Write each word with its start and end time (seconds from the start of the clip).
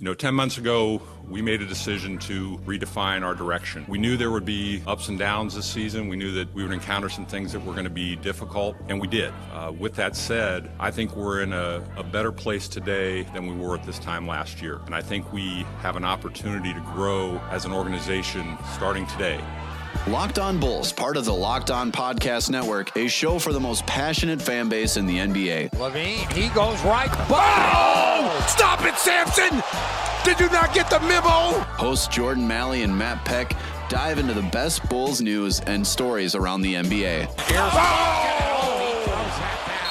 You 0.00 0.06
know, 0.06 0.14
10 0.14 0.34
months 0.34 0.56
ago, 0.56 1.02
we 1.28 1.42
made 1.42 1.60
a 1.60 1.66
decision 1.66 2.16
to 2.20 2.56
redefine 2.64 3.22
our 3.22 3.34
direction. 3.34 3.84
We 3.86 3.98
knew 3.98 4.16
there 4.16 4.30
would 4.30 4.46
be 4.46 4.82
ups 4.86 5.10
and 5.10 5.18
downs 5.18 5.56
this 5.56 5.66
season. 5.66 6.08
We 6.08 6.16
knew 6.16 6.32
that 6.32 6.54
we 6.54 6.62
would 6.62 6.72
encounter 6.72 7.10
some 7.10 7.26
things 7.26 7.52
that 7.52 7.62
were 7.62 7.72
going 7.72 7.84
to 7.84 7.90
be 7.90 8.16
difficult, 8.16 8.76
and 8.88 8.98
we 8.98 9.06
did. 9.06 9.30
Uh, 9.52 9.72
with 9.78 9.96
that 9.96 10.16
said, 10.16 10.70
I 10.80 10.90
think 10.90 11.14
we're 11.16 11.42
in 11.42 11.52
a, 11.52 11.84
a 11.98 12.02
better 12.02 12.32
place 12.32 12.66
today 12.66 13.24
than 13.34 13.46
we 13.46 13.54
were 13.54 13.76
at 13.76 13.84
this 13.84 13.98
time 13.98 14.26
last 14.26 14.62
year. 14.62 14.80
And 14.86 14.94
I 14.94 15.02
think 15.02 15.30
we 15.34 15.66
have 15.80 15.96
an 15.96 16.04
opportunity 16.06 16.72
to 16.72 16.80
grow 16.94 17.38
as 17.50 17.66
an 17.66 17.72
organization 17.72 18.56
starting 18.72 19.06
today. 19.06 19.38
Locked 20.08 20.38
On 20.38 20.58
Bulls, 20.58 20.92
part 20.92 21.16
of 21.16 21.24
the 21.24 21.32
Locked 21.34 21.70
On 21.70 21.92
Podcast 21.92 22.50
Network, 22.50 22.96
a 22.96 23.06
show 23.08 23.38
for 23.38 23.52
the 23.52 23.60
most 23.60 23.86
passionate 23.86 24.40
fan 24.40 24.68
base 24.68 24.96
in 24.96 25.06
the 25.06 25.18
NBA. 25.18 25.70
LaVine, 25.72 26.32
he 26.32 26.48
goes 26.54 26.82
right. 26.82 27.10
Oh! 27.30 28.46
Stop 28.48 28.84
it, 28.84 28.96
Sampson! 28.96 29.62
Did 30.24 30.40
you 30.40 30.50
not 30.50 30.74
get 30.74 30.90
the 30.90 31.00
memo? 31.00 31.60
Hosts 31.78 32.08
Jordan 32.08 32.46
Malley 32.46 32.82
and 32.82 32.96
Matt 32.96 33.24
Peck 33.24 33.56
dive 33.88 34.18
into 34.18 34.34
the 34.34 34.42
best 34.50 34.88
Bulls 34.88 35.20
news 35.20 35.60
and 35.60 35.86
stories 35.86 36.34
around 36.34 36.62
the 36.62 36.74
NBA. 36.74 37.28
Oh! 37.50 38.36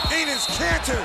Enes 0.10 0.46
Kanter, 0.58 1.02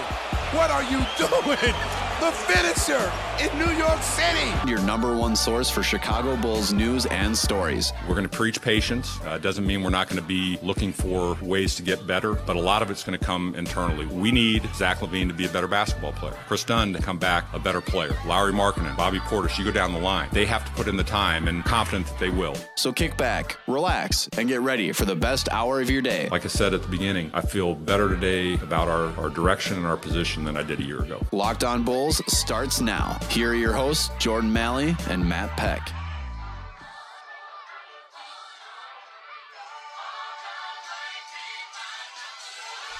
what 0.57 0.71
are 0.71 0.83
you 0.85 1.05
doing? 1.19 1.75
the 2.21 2.31
finisher 2.31 3.13
in 3.41 3.59
New 3.59 3.71
York 3.73 4.01
City. 4.03 4.53
Your 4.69 4.81
number 4.81 5.15
one 5.17 5.35
source 5.35 5.69
for 5.69 5.83
Chicago 5.83 6.37
Bulls 6.37 6.73
news 6.73 7.07
and 7.07 7.37
stories. 7.37 7.93
We're 8.09 8.15
going 8.15 8.29
to 8.29 8.37
preach 8.37 8.61
patience. 8.61 9.19
Uh, 9.25 9.39
doesn't 9.39 9.67
mean 9.67 9.83
we're 9.83 9.91
not 9.91 10.09
going 10.09 10.21
to 10.21 10.27
be 10.27 10.59
looking 10.63 10.93
for 10.93 11.37
ways 11.43 11.75
to 11.77 11.83
get 11.83 12.07
better, 12.07 12.35
but 12.35 12.57
a 12.57 12.61
lot 12.61 12.83
of 12.83 12.91
it's 12.91 13.03
going 13.03 13.19
to 13.19 13.25
come 13.25 13.55
internally. 13.55 14.07
We 14.07 14.31
need 14.31 14.69
Zach 14.75 14.99
LaVine 14.99 15.29
to 15.29 15.35
be 15.35 15.47
a 15.47 15.49
better 15.49 15.67
basketball 15.67 16.13
player. 16.13 16.37
Chris 16.47 16.65
Dunn 16.65 16.93
to 16.93 17.03
come 17.03 17.19
back 17.19 17.45
a 17.53 17.59
better 17.59 17.81
player. 17.81 18.17
Lauri 18.27 18.53
Markkanen, 18.53 18.97
Bobby 18.97 19.19
Portis, 19.19 19.59
you 19.59 19.65
go 19.65 19.73
down 19.73 19.93
the 19.93 20.01
line. 20.01 20.29
They 20.33 20.47
have 20.47 20.65
to 20.65 20.71
put 20.73 20.87
in 20.87 20.97
the 20.97 21.05
time 21.05 21.49
and 21.49 21.65
confident 21.65 22.07
that 22.07 22.19
they 22.19 22.31
will. 22.31 22.57
So 22.77 22.93
kick 22.93 23.17
back, 23.17 23.59
relax, 23.67 24.29
and 24.39 24.49
get 24.49 24.61
ready 24.61 24.93
for 24.93 25.05
the 25.05 25.17
best 25.17 25.49
hour 25.51 25.81
of 25.81 25.91
your 25.91 26.03
day. 26.03 26.29
Like 26.31 26.45
I 26.45 26.49
said 26.49 26.75
at 26.75 26.83
the 26.83 26.89
beginning, 26.89 27.31
I 27.35 27.41
feel 27.41 27.75
better 27.75 28.09
today 28.09 28.55
about 28.55 28.89
our, 28.89 29.13
our 29.19 29.29
direction 29.29 29.77
and 29.77 29.87
our 29.87 29.97
position 29.97 30.45
than 30.45 30.57
I 30.57 30.63
did 30.63 30.81
a 30.81 30.85
year 30.85 31.03
ago. 31.03 31.21
Locked 31.33 31.65
on 31.65 31.83
Bulls 31.83 32.23
starts 32.27 32.81
now. 32.81 33.19
Here 33.31 33.51
are 33.51 33.55
your 33.55 33.73
hosts, 33.73 34.11
Jordan 34.19 34.53
Malley 34.53 34.97
and 35.09 35.29
Matt 35.29 35.51
Peck. 35.57 35.93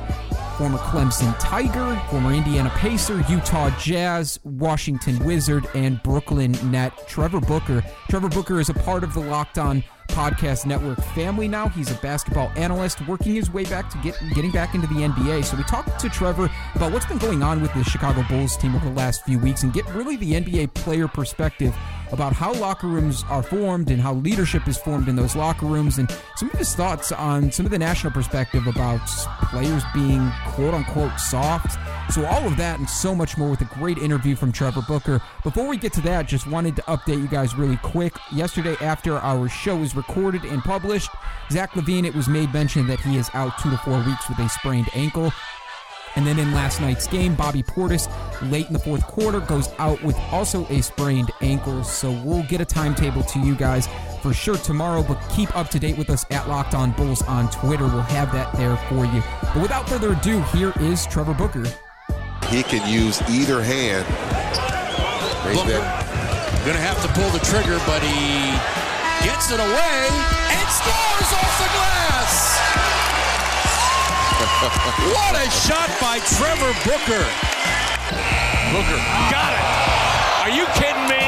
former 0.59 0.77
Clemson 0.79 1.33
Tiger, 1.39 1.95
former 2.09 2.33
Indiana 2.33 2.69
Pacer, 2.75 3.23
Utah 3.29 3.69
Jazz, 3.79 4.41
Washington 4.43 5.17
Wizard, 5.25 5.65
and 5.73 6.03
Brooklyn 6.03 6.51
Net. 6.69 6.91
Trevor 7.07 7.39
Booker. 7.39 7.81
Trevor 8.09 8.27
Booker 8.27 8.59
is 8.59 8.67
a 8.67 8.73
part 8.73 9.05
of 9.05 9.13
the 9.13 9.21
Locked 9.21 9.57
On 9.57 9.81
Podcast 10.09 10.65
Network 10.65 11.01
family 11.15 11.47
now. 11.47 11.69
He's 11.69 11.89
a 11.89 11.95
basketball 11.95 12.51
analyst 12.57 13.07
working 13.07 13.35
his 13.35 13.49
way 13.49 13.63
back 13.63 13.89
to 13.91 13.97
get 13.99 14.21
getting 14.35 14.51
back 14.51 14.75
into 14.75 14.87
the 14.87 14.95
NBA. 14.95 15.45
So 15.45 15.55
we 15.55 15.63
talked 15.63 15.97
to 15.97 16.09
Trevor 16.09 16.49
about 16.75 16.91
what's 16.91 17.05
been 17.05 17.19
going 17.19 17.41
on 17.41 17.61
with 17.61 17.73
the 17.73 17.83
Chicago 17.85 18.25
Bulls 18.27 18.57
team 18.57 18.75
over 18.75 18.83
the 18.83 18.95
last 18.95 19.23
few 19.23 19.39
weeks 19.39 19.63
and 19.63 19.71
get 19.71 19.87
really 19.95 20.17
the 20.17 20.33
NBA 20.33 20.73
player 20.73 21.07
perspective 21.07 21.73
about 22.11 22.33
how 22.33 22.53
locker 22.53 22.87
rooms 22.87 23.23
are 23.29 23.43
formed 23.43 23.91
and 23.91 24.01
how 24.01 24.13
leadership 24.13 24.67
is 24.67 24.77
formed 24.77 25.07
in 25.07 25.15
those 25.15 25.35
locker 25.35 25.65
rooms 25.65 25.97
and 25.97 26.09
some 26.35 26.49
of 26.49 26.57
his 26.57 26.73
thoughts 26.75 27.11
on 27.11 27.51
some 27.51 27.65
of 27.65 27.71
the 27.71 27.79
national 27.79 28.11
perspective 28.11 28.67
about 28.67 29.05
players 29.49 29.83
being 29.93 30.31
quote 30.47 30.73
unquote 30.73 31.17
soft. 31.19 31.77
So 32.13 32.25
all 32.25 32.45
of 32.47 32.57
that 32.57 32.79
and 32.79 32.89
so 32.89 33.13
much 33.13 33.37
more 33.37 33.49
with 33.49 33.61
a 33.61 33.65
great 33.65 33.97
interview 33.99 34.35
from 34.35 34.51
Trevor 34.51 34.81
Booker. 34.87 35.21
Before 35.43 35.67
we 35.67 35.77
get 35.77 35.93
to 35.93 36.01
that, 36.01 36.27
just 36.27 36.47
wanted 36.47 36.75
to 36.77 36.81
update 36.83 37.21
you 37.21 37.27
guys 37.27 37.55
really 37.55 37.77
quick. 37.77 38.13
Yesterday 38.31 38.75
after 38.81 39.17
our 39.19 39.47
show 39.47 39.77
was 39.77 39.95
recorded 39.95 40.43
and 40.43 40.63
published, 40.63 41.11
Zach 41.51 41.71
LaVine, 41.73 42.05
it 42.05 42.15
was 42.15 42.27
made 42.27 42.51
mention 42.53 42.87
that 42.87 42.99
he 43.01 43.17
is 43.17 43.29
out 43.33 43.57
two 43.59 43.69
to 43.69 43.77
four 43.77 44.01
weeks 44.03 44.27
with 44.27 44.39
a 44.39 44.49
sprained 44.49 44.89
ankle. 44.93 45.31
And 46.15 46.25
then 46.25 46.39
in 46.39 46.51
last 46.53 46.81
night's 46.81 47.07
game, 47.07 47.35
Bobby 47.35 47.63
Portis, 47.63 48.09
late 48.51 48.67
in 48.67 48.73
the 48.73 48.79
fourth 48.79 49.05
quarter, 49.05 49.39
goes 49.39 49.69
out 49.77 50.01
with 50.03 50.17
also 50.31 50.65
a 50.67 50.81
sprained 50.81 51.31
ankle. 51.41 51.83
So 51.83 52.11
we'll 52.23 52.43
get 52.43 52.61
a 52.61 52.65
timetable 52.65 53.23
to 53.23 53.39
you 53.39 53.55
guys 53.55 53.87
for 54.21 54.33
sure 54.33 54.57
tomorrow, 54.57 55.03
but 55.03 55.15
keep 55.35 55.55
up 55.55 55.69
to 55.69 55.79
date 55.79 55.97
with 55.97 56.09
us 56.09 56.25
at 56.31 56.47
Locked 56.49 56.75
On 56.75 56.91
Bulls 56.91 57.21
on 57.23 57.49
Twitter. 57.51 57.85
We'll 57.85 58.01
have 58.01 58.31
that 58.33 58.53
there 58.57 58.75
for 58.89 59.05
you. 59.05 59.23
But 59.53 59.61
without 59.61 59.87
further 59.87 60.13
ado, 60.13 60.41
here 60.53 60.73
is 60.79 61.05
Trevor 61.07 61.33
Booker. 61.33 61.65
He 62.49 62.63
can 62.63 62.91
use 62.91 63.21
either 63.29 63.61
hand. 63.61 64.05
Booker 65.53 65.79
gonna 66.65 66.77
have 66.77 67.01
to 67.01 67.07
pull 67.15 67.29
the 67.31 67.39
trigger, 67.39 67.79
but 67.87 68.03
he 68.03 68.51
gets 69.25 69.49
it 69.49 69.59
away 69.59 70.07
and 70.51 70.67
scores 70.69 71.31
off 71.33 71.53
the 71.57 71.69
glass. 71.71 72.59
What 74.39 75.35
a 75.35 75.49
shot 75.51 75.89
by 75.99 76.19
Trevor 76.39 76.71
Booker. 76.87 77.25
Booker 78.71 78.99
got 79.27 79.51
it. 79.51 79.65
Are 80.43 80.49
you 80.49 80.65
kidding 80.79 81.07
me? 81.09 81.19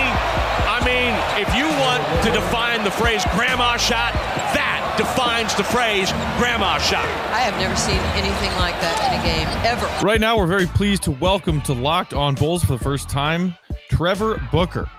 I 0.63 0.79
mean, 0.85 1.13
if 1.37 1.53
you 1.53 1.65
want 1.81 2.01
to 2.23 2.31
define 2.31 2.83
the 2.85 2.91
phrase 2.91 3.25
grandma 3.33 3.75
shot, 3.75 4.13
that 4.53 4.95
defines 4.97 5.53
the 5.55 5.63
phrase 5.63 6.11
grandma 6.37 6.77
shot. 6.77 7.05
I 7.33 7.39
have 7.39 7.57
never 7.59 7.75
seen 7.75 7.99
anything 8.15 8.51
like 8.57 8.79
that 8.79 8.95
in 9.11 9.19
a 9.19 9.23
game 9.23 9.47
ever. 9.65 9.87
Right 10.05 10.21
now, 10.21 10.37
we're 10.37 10.47
very 10.47 10.67
pleased 10.67 11.03
to 11.03 11.11
welcome 11.11 11.61
to 11.63 11.73
Locked 11.73 12.13
On 12.13 12.35
Bulls 12.35 12.63
for 12.63 12.77
the 12.77 12.83
first 12.83 13.09
time 13.09 13.55
Trevor 13.89 14.41
Booker. 14.51 14.89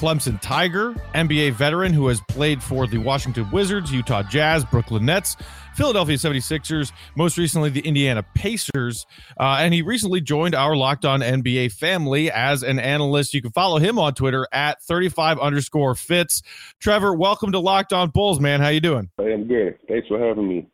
Clemson 0.00 0.40
Tiger, 0.40 0.94
NBA 1.14 1.52
veteran 1.52 1.92
who 1.92 2.08
has 2.08 2.22
played 2.22 2.62
for 2.62 2.86
the 2.86 2.96
Washington 2.96 3.50
Wizards, 3.50 3.92
Utah 3.92 4.22
Jazz, 4.22 4.64
Brooklyn 4.64 5.04
Nets, 5.04 5.36
Philadelphia 5.74 6.16
76ers, 6.16 6.92
most 7.16 7.36
recently 7.36 7.68
the 7.68 7.82
Indiana 7.82 8.22
Pacers. 8.34 9.04
Uh, 9.38 9.58
and 9.60 9.74
he 9.74 9.82
recently 9.82 10.22
joined 10.22 10.54
our 10.54 10.74
Locked 10.74 11.04
On 11.04 11.20
NBA 11.20 11.72
family 11.72 12.30
as 12.30 12.62
an 12.62 12.78
analyst. 12.78 13.34
You 13.34 13.42
can 13.42 13.50
follow 13.50 13.78
him 13.78 13.98
on 13.98 14.14
Twitter 14.14 14.48
at 14.52 14.80
35 14.84 15.38
underscore 15.38 15.94
fits. 15.94 16.40
Trevor, 16.78 17.12
welcome 17.12 17.52
to 17.52 17.58
Locked 17.58 17.92
On 17.92 18.08
Bulls, 18.08 18.40
man. 18.40 18.62
How 18.62 18.68
you 18.68 18.80
doing? 18.80 19.10
I 19.18 19.24
am 19.24 19.46
good. 19.46 19.78
Thanks 19.86 20.08
for 20.08 20.18
having 20.18 20.48
me. 20.48 20.66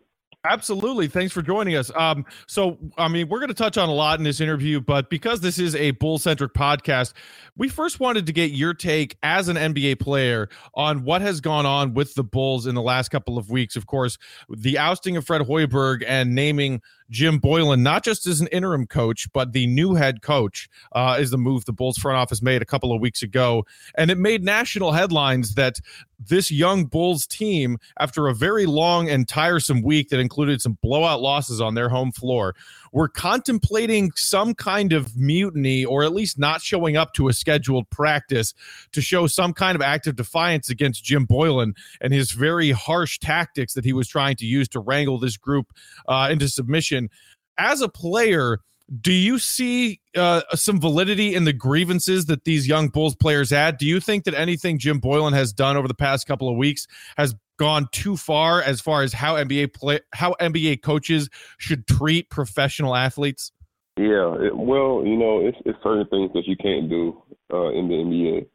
Absolutely. 0.48 1.08
Thanks 1.08 1.32
for 1.32 1.42
joining 1.42 1.76
us. 1.76 1.90
Um, 1.96 2.24
so, 2.46 2.78
I 2.96 3.08
mean, 3.08 3.28
we're 3.28 3.40
going 3.40 3.48
to 3.48 3.54
touch 3.54 3.76
on 3.76 3.88
a 3.88 3.94
lot 3.94 4.18
in 4.18 4.24
this 4.24 4.40
interview, 4.40 4.80
but 4.80 5.10
because 5.10 5.40
this 5.40 5.58
is 5.58 5.74
a 5.74 5.90
bull 5.92 6.18
centric 6.18 6.54
podcast, 6.54 7.14
we 7.56 7.68
first 7.68 8.00
wanted 8.00 8.26
to 8.26 8.32
get 8.32 8.52
your 8.52 8.74
take 8.74 9.16
as 9.22 9.48
an 9.48 9.56
NBA 9.56 9.98
player 9.98 10.48
on 10.74 11.04
what 11.04 11.22
has 11.22 11.40
gone 11.40 11.66
on 11.66 11.94
with 11.94 12.14
the 12.14 12.24
Bulls 12.24 12.66
in 12.66 12.74
the 12.74 12.82
last 12.82 13.08
couple 13.08 13.38
of 13.38 13.50
weeks. 13.50 13.76
Of 13.76 13.86
course, 13.86 14.18
the 14.48 14.78
ousting 14.78 15.16
of 15.16 15.26
Fred 15.26 15.42
Hoiberg 15.42 16.04
and 16.06 16.34
naming 16.34 16.80
Jim 17.10 17.40
Boylen, 17.40 17.80
not 17.80 18.04
just 18.04 18.26
as 18.26 18.40
an 18.40 18.48
interim 18.48 18.86
coach, 18.86 19.28
but 19.32 19.52
the 19.52 19.66
new 19.66 19.94
head 19.94 20.22
coach, 20.22 20.68
uh, 20.92 21.16
is 21.18 21.30
the 21.30 21.38
move 21.38 21.64
the 21.64 21.72
Bulls 21.72 21.98
front 21.98 22.16
office 22.16 22.42
made 22.42 22.62
a 22.62 22.66
couple 22.66 22.92
of 22.92 23.00
weeks 23.00 23.22
ago. 23.22 23.64
And 23.96 24.10
it 24.10 24.18
made 24.18 24.44
national 24.44 24.92
headlines 24.92 25.54
that 25.54 25.76
this 26.18 26.50
young 26.50 26.86
Bulls 26.86 27.26
team, 27.26 27.78
after 27.98 28.26
a 28.26 28.34
very 28.34 28.66
long 28.66 29.08
and 29.08 29.28
tiresome 29.28 29.82
week 29.82 30.08
that 30.08 30.20
included 30.20 30.60
some 30.60 30.78
blowout 30.82 31.20
losses 31.20 31.60
on 31.60 31.74
their 31.74 31.88
home 31.88 32.12
floor, 32.12 32.54
were 32.96 33.08
contemplating 33.08 34.10
some 34.16 34.54
kind 34.54 34.94
of 34.94 35.14
mutiny 35.18 35.84
or 35.84 36.02
at 36.02 36.14
least 36.14 36.38
not 36.38 36.62
showing 36.62 36.96
up 36.96 37.12
to 37.12 37.28
a 37.28 37.32
scheduled 37.34 37.88
practice 37.90 38.54
to 38.90 39.02
show 39.02 39.26
some 39.26 39.52
kind 39.52 39.76
of 39.76 39.82
act 39.82 40.06
of 40.06 40.16
defiance 40.16 40.70
against 40.70 41.04
Jim 41.04 41.26
Boylen 41.26 41.76
and 42.00 42.14
his 42.14 42.30
very 42.30 42.70
harsh 42.70 43.18
tactics 43.18 43.74
that 43.74 43.84
he 43.84 43.92
was 43.92 44.08
trying 44.08 44.34
to 44.36 44.46
use 44.46 44.66
to 44.66 44.80
wrangle 44.80 45.18
this 45.18 45.36
group 45.36 45.66
uh, 46.08 46.30
into 46.32 46.48
submission. 46.48 47.10
As 47.58 47.82
a 47.82 47.88
player, 47.90 48.60
do 49.00 49.12
you 49.12 49.38
see 49.38 50.00
uh, 50.16 50.42
some 50.54 50.80
validity 50.80 51.34
in 51.34 51.44
the 51.44 51.52
grievances 51.52 52.26
that 52.26 52.44
these 52.44 52.68
young 52.68 52.88
Bulls 52.88 53.16
players 53.16 53.50
had? 53.50 53.78
Do 53.78 53.86
you 53.86 54.00
think 54.00 54.24
that 54.24 54.34
anything 54.34 54.78
Jim 54.78 55.00
Boylen 55.00 55.32
has 55.32 55.52
done 55.52 55.76
over 55.76 55.88
the 55.88 55.94
past 55.94 56.26
couple 56.26 56.48
of 56.48 56.56
weeks 56.56 56.86
has 57.16 57.34
gone 57.58 57.88
too 57.90 58.16
far 58.16 58.62
as 58.62 58.80
far 58.80 59.02
as 59.02 59.12
how 59.12 59.34
NBA 59.34 59.74
play 59.74 60.00
how 60.12 60.34
NBA 60.40 60.82
coaches 60.82 61.28
should 61.58 61.86
treat 61.86 62.30
professional 62.30 62.94
athletes? 62.94 63.52
Yeah, 63.96 64.34
it, 64.38 64.56
well, 64.56 65.02
you 65.04 65.16
know, 65.16 65.46
it's, 65.46 65.56
it's 65.64 65.78
certain 65.82 66.06
things 66.08 66.30
that 66.34 66.46
you 66.46 66.56
can't 66.56 66.88
do 66.88 67.22
uh, 67.52 67.70
in 67.70 67.88
the 67.88 67.94
NBA. 67.94 68.46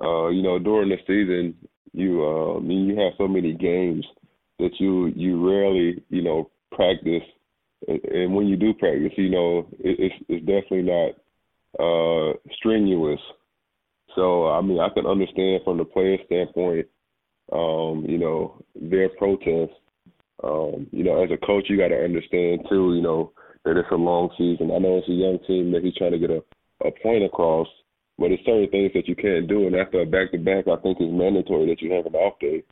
Uh, 0.00 0.28
you 0.28 0.42
know, 0.42 0.58
during 0.58 0.88
the 0.88 0.96
season, 1.06 1.54
you 1.92 2.24
uh, 2.24 2.60
mean 2.60 2.86
you 2.86 2.96
have 2.96 3.12
so 3.18 3.28
many 3.28 3.52
games 3.52 4.04
that 4.58 4.70
you 4.78 5.06
you 5.14 5.46
rarely 5.46 6.02
you 6.08 6.22
know 6.22 6.50
practice 6.72 7.22
and 7.86 8.34
when 8.34 8.46
you 8.46 8.56
do 8.56 8.74
practice, 8.74 9.12
you 9.16 9.30
know, 9.30 9.68
it's 9.78 10.14
it's 10.28 10.44
definitely 10.46 10.82
not 10.82 11.14
uh, 11.78 12.34
strenuous. 12.56 13.20
So 14.14 14.48
I 14.48 14.60
mean, 14.60 14.80
I 14.80 14.88
can 14.88 15.06
understand 15.06 15.62
from 15.64 15.78
the 15.78 15.84
player 15.84 16.16
standpoint, 16.26 16.86
um, 17.52 18.04
you 18.08 18.18
know, 18.18 18.62
their 18.74 19.08
protest. 19.10 19.72
Um, 20.42 20.86
you 20.92 21.02
know, 21.02 21.22
as 21.22 21.30
a 21.32 21.46
coach, 21.46 21.64
you 21.68 21.76
got 21.76 21.88
to 21.88 22.04
understand 22.04 22.60
too, 22.68 22.94
you 22.94 23.02
know, 23.02 23.32
that 23.64 23.76
it's 23.76 23.88
a 23.90 23.96
long 23.96 24.30
season. 24.38 24.70
I 24.70 24.78
know 24.78 24.98
it's 24.98 25.08
a 25.08 25.12
young 25.12 25.38
team 25.46 25.72
that 25.72 25.82
he's 25.82 25.96
trying 25.96 26.12
to 26.12 26.18
get 26.18 26.30
a, 26.30 26.42
a 26.86 26.92
point 27.02 27.24
across, 27.24 27.66
but 28.18 28.30
it's 28.30 28.44
certain 28.46 28.70
things 28.70 28.92
that 28.94 29.08
you 29.08 29.16
can't 29.16 29.48
do. 29.48 29.66
And 29.66 29.74
after 29.74 30.00
a 30.00 30.06
back 30.06 30.30
to 30.30 30.38
back, 30.38 30.68
I 30.68 30.80
think 30.80 30.98
it's 31.00 31.12
mandatory 31.12 31.66
that 31.68 31.82
you 31.82 31.92
have 31.92 32.06
an 32.06 32.14
off 32.14 32.38
day. 32.38 32.62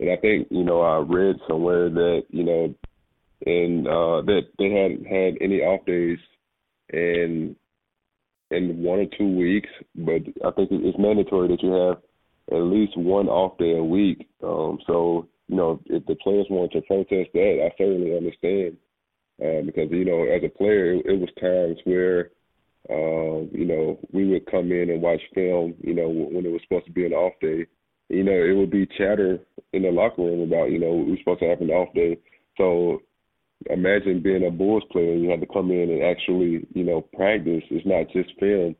And 0.00 0.10
I 0.10 0.16
think, 0.16 0.48
you 0.50 0.64
know, 0.64 0.80
I 0.80 0.98
read 0.98 1.36
somewhere 1.46 1.88
that, 1.88 2.22
you 2.30 2.42
know, 2.42 2.74
and 3.46 3.86
uh, 3.86 4.22
that 4.22 4.42
they 4.58 4.70
hadn't 4.70 5.06
had 5.06 5.34
any 5.40 5.60
off 5.60 5.84
days 5.86 6.18
in 6.92 7.56
in 8.50 8.82
one 8.82 9.00
or 9.00 9.06
two 9.18 9.36
weeks. 9.36 9.68
But 9.94 10.22
I 10.44 10.50
think 10.52 10.70
it's 10.72 10.98
mandatory 10.98 11.48
that 11.48 11.62
you 11.62 11.72
have 11.72 11.98
at 12.52 12.64
least 12.64 12.96
one 12.96 13.28
off 13.28 13.58
day 13.58 13.76
a 13.76 13.84
week. 13.84 14.28
Um, 14.42 14.78
so 14.86 15.28
you 15.48 15.56
know, 15.56 15.80
if 15.86 16.04
the 16.06 16.14
players 16.16 16.46
want 16.48 16.72
to 16.72 16.80
protest 16.82 17.30
that, 17.34 17.70
I 17.70 17.74
certainly 17.76 18.16
understand. 18.16 18.76
Uh, 19.42 19.62
because 19.66 19.90
you 19.90 20.04
know, 20.04 20.24
as 20.24 20.42
a 20.44 20.48
player, 20.48 20.94
it, 20.94 21.06
it 21.06 21.20
was 21.20 21.28
times 21.40 21.78
where 21.84 22.30
uh, 22.88 23.44
you 23.52 23.64
know 23.64 23.98
we 24.12 24.28
would 24.28 24.50
come 24.50 24.72
in 24.72 24.90
and 24.90 25.02
watch 25.02 25.20
film. 25.34 25.74
You 25.82 25.94
know, 25.94 26.08
when 26.08 26.46
it 26.46 26.52
was 26.52 26.62
supposed 26.62 26.86
to 26.86 26.92
be 26.92 27.04
an 27.04 27.12
off 27.12 27.34
day, 27.40 27.66
you 28.08 28.22
know, 28.22 28.32
it 28.32 28.56
would 28.56 28.70
be 28.70 28.86
chatter 28.86 29.38
in 29.72 29.82
the 29.82 29.90
locker 29.90 30.22
room 30.22 30.40
about 30.40 30.70
you 30.70 30.78
know 30.78 30.94
we're 30.94 31.18
supposed 31.18 31.40
to 31.40 31.48
have 31.48 31.60
an 31.60 31.70
off 31.70 31.92
day. 31.94 32.16
So 32.56 33.02
imagine 33.70 34.22
being 34.22 34.46
a 34.46 34.50
Bulls 34.50 34.84
player. 34.90 35.14
You 35.14 35.30
have 35.30 35.40
to 35.40 35.46
come 35.46 35.70
in 35.70 35.90
and 35.90 36.02
actually, 36.02 36.66
you 36.74 36.84
know, 36.84 37.00
practice. 37.00 37.62
It's 37.70 37.86
not 37.86 38.08
just 38.12 38.38
film. 38.38 38.76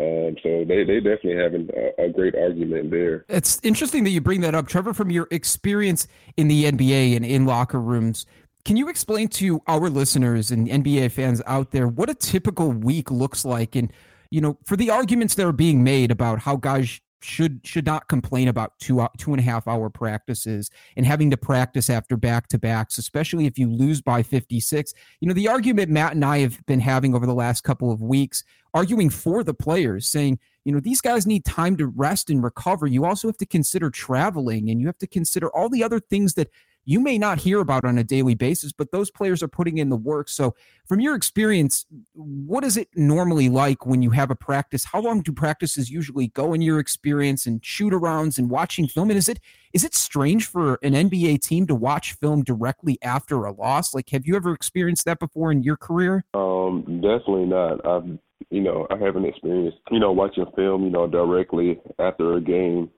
Um, 0.00 0.34
so 0.42 0.64
they 0.66 0.82
they 0.82 0.98
definitely 0.98 1.36
having 1.36 1.68
a, 1.76 2.06
a, 2.06 2.08
great 2.08 2.34
argument 2.34 2.90
there. 2.90 3.24
It's 3.28 3.60
interesting 3.62 4.02
that 4.02 4.10
you 4.10 4.20
bring 4.20 4.40
that 4.40 4.52
up, 4.52 4.66
Trevor. 4.66 4.92
From 4.92 5.08
your 5.08 5.28
experience 5.30 6.08
in 6.36 6.48
the 6.48 6.64
NBA 6.64 7.14
and 7.14 7.24
in 7.24 7.46
locker 7.46 7.80
rooms, 7.80 8.26
can 8.64 8.76
you 8.76 8.88
explain 8.88 9.28
to 9.28 9.62
our 9.68 9.88
listeners 9.88 10.50
and 10.50 10.66
NBA 10.66 11.12
fans 11.12 11.40
out 11.46 11.70
there 11.70 11.86
what 11.86 12.10
a 12.10 12.14
typical 12.14 12.72
week 12.72 13.12
looks 13.12 13.44
like? 13.44 13.76
And 13.76 13.92
you 14.30 14.40
know, 14.40 14.58
for 14.64 14.74
the 14.76 14.90
arguments 14.90 15.36
that 15.36 15.46
are 15.46 15.52
being 15.52 15.84
made 15.84 16.10
about 16.10 16.40
how 16.40 16.56
guys 16.56 17.00
should 17.22 17.60
should 17.64 17.86
not 17.86 18.08
complain 18.08 18.48
about 18.48 18.78
two 18.78 19.00
uh, 19.00 19.08
two 19.18 19.32
and 19.32 19.40
a 19.40 19.42
half 19.42 19.66
hour 19.66 19.88
practices 19.88 20.70
and 20.96 21.06
having 21.06 21.30
to 21.30 21.36
practice 21.36 21.88
after 21.88 22.16
back 22.16 22.48
to 22.48 22.58
backs, 22.58 22.98
especially 22.98 23.46
if 23.46 23.58
you 23.58 23.70
lose 23.70 24.02
by 24.02 24.22
56. 24.22 24.92
You 25.20 25.28
know, 25.28 25.34
the 25.34 25.48
argument 25.48 25.90
Matt 25.90 26.12
and 26.12 26.24
I 26.24 26.38
have 26.38 26.64
been 26.66 26.80
having 26.80 27.14
over 27.14 27.26
the 27.26 27.34
last 27.34 27.62
couple 27.64 27.90
of 27.90 28.02
weeks, 28.02 28.44
arguing 28.74 29.10
for 29.10 29.42
the 29.42 29.54
players, 29.54 30.08
saying, 30.08 30.38
you 30.64 30.72
know, 30.72 30.80
these 30.80 31.00
guys 31.00 31.26
need 31.26 31.44
time 31.44 31.76
to 31.76 31.86
rest 31.86 32.30
and 32.30 32.42
recover. 32.42 32.86
You 32.86 33.04
also 33.04 33.28
have 33.28 33.38
to 33.38 33.46
consider 33.46 33.90
traveling 33.90 34.70
and 34.70 34.80
you 34.80 34.86
have 34.86 34.98
to 34.98 35.06
consider 35.06 35.48
all 35.48 35.68
the 35.68 35.82
other 35.82 36.00
things 36.00 36.34
that 36.34 36.50
you 36.84 37.00
may 37.00 37.18
not 37.18 37.38
hear 37.38 37.60
about 37.60 37.84
on 37.84 37.98
a 37.98 38.04
daily 38.04 38.34
basis, 38.34 38.72
but 38.72 38.92
those 38.92 39.10
players 39.10 39.42
are 39.42 39.48
putting 39.48 39.78
in 39.78 39.88
the 39.88 39.96
work. 39.96 40.28
So, 40.28 40.54
from 40.86 41.00
your 41.00 41.14
experience, 41.14 41.86
what 42.12 42.62
is 42.62 42.76
it 42.76 42.88
normally 42.94 43.48
like 43.48 43.86
when 43.86 44.02
you 44.02 44.10
have 44.10 44.30
a 44.30 44.34
practice? 44.34 44.84
How 44.84 45.00
long 45.00 45.22
do 45.22 45.32
practices 45.32 45.90
usually 45.90 46.28
go 46.28 46.52
in 46.52 46.60
your 46.60 46.78
experience 46.78 47.46
and 47.46 47.64
shoot 47.64 47.92
arounds 47.92 48.38
and 48.38 48.50
watching 48.50 48.86
film? 48.86 49.10
And 49.10 49.18
is 49.18 49.28
it 49.28 49.40
is 49.72 49.82
it 49.84 49.94
strange 49.94 50.46
for 50.46 50.78
an 50.82 50.92
NBA 50.92 51.40
team 51.40 51.66
to 51.68 51.74
watch 51.74 52.12
film 52.12 52.44
directly 52.44 52.98
after 53.02 53.44
a 53.44 53.52
loss? 53.52 53.94
Like, 53.94 54.10
have 54.10 54.26
you 54.26 54.36
ever 54.36 54.52
experienced 54.52 55.06
that 55.06 55.18
before 55.18 55.50
in 55.50 55.62
your 55.62 55.76
career? 55.76 56.24
Um, 56.34 57.00
definitely 57.00 57.46
not. 57.46 57.84
I've 57.86 58.18
you 58.50 58.60
know 58.60 58.86
I 58.90 58.98
haven't 58.98 59.24
experienced 59.24 59.78
you 59.90 59.98
know 59.98 60.12
watching 60.12 60.44
film 60.54 60.84
you 60.84 60.90
know 60.90 61.06
directly 61.06 61.80
after 61.98 62.34
a 62.34 62.40
game. 62.40 62.90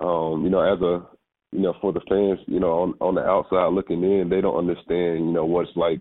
Um, 0.00 0.44
you 0.44 0.50
know, 0.50 0.60
as 0.60 0.80
a 0.80 1.06
you 1.52 1.60
know, 1.60 1.74
for 1.80 1.92
the 1.92 2.00
fans, 2.08 2.38
you 2.46 2.60
know, 2.60 2.72
on 2.72 2.94
on 3.00 3.14
the 3.14 3.22
outside 3.22 3.72
looking 3.72 4.02
in, 4.02 4.28
they 4.28 4.40
don't 4.40 4.58
understand, 4.58 5.26
you 5.26 5.32
know, 5.32 5.44
what 5.44 5.68
it's 5.68 5.76
like 5.76 6.00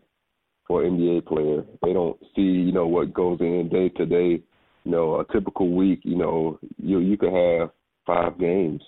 for 0.68 0.84
an 0.84 0.98
NBA 0.98 1.26
player. 1.26 1.64
They 1.82 1.94
don't 1.94 2.18
see, 2.36 2.42
you 2.42 2.72
know, 2.72 2.88
what 2.88 3.14
goes 3.14 3.40
in 3.40 3.70
day 3.72 3.90
to 3.90 4.06
day. 4.06 4.44
You 4.84 4.92
know, 4.92 5.20
a 5.20 5.34
typical 5.34 5.76
week, 5.76 6.02
you 6.04 6.18
know, 6.18 6.60
you 6.78 7.00
you 7.00 7.18
could 7.18 7.34
have 7.34 7.72
five 8.06 8.40
games, 8.40 8.82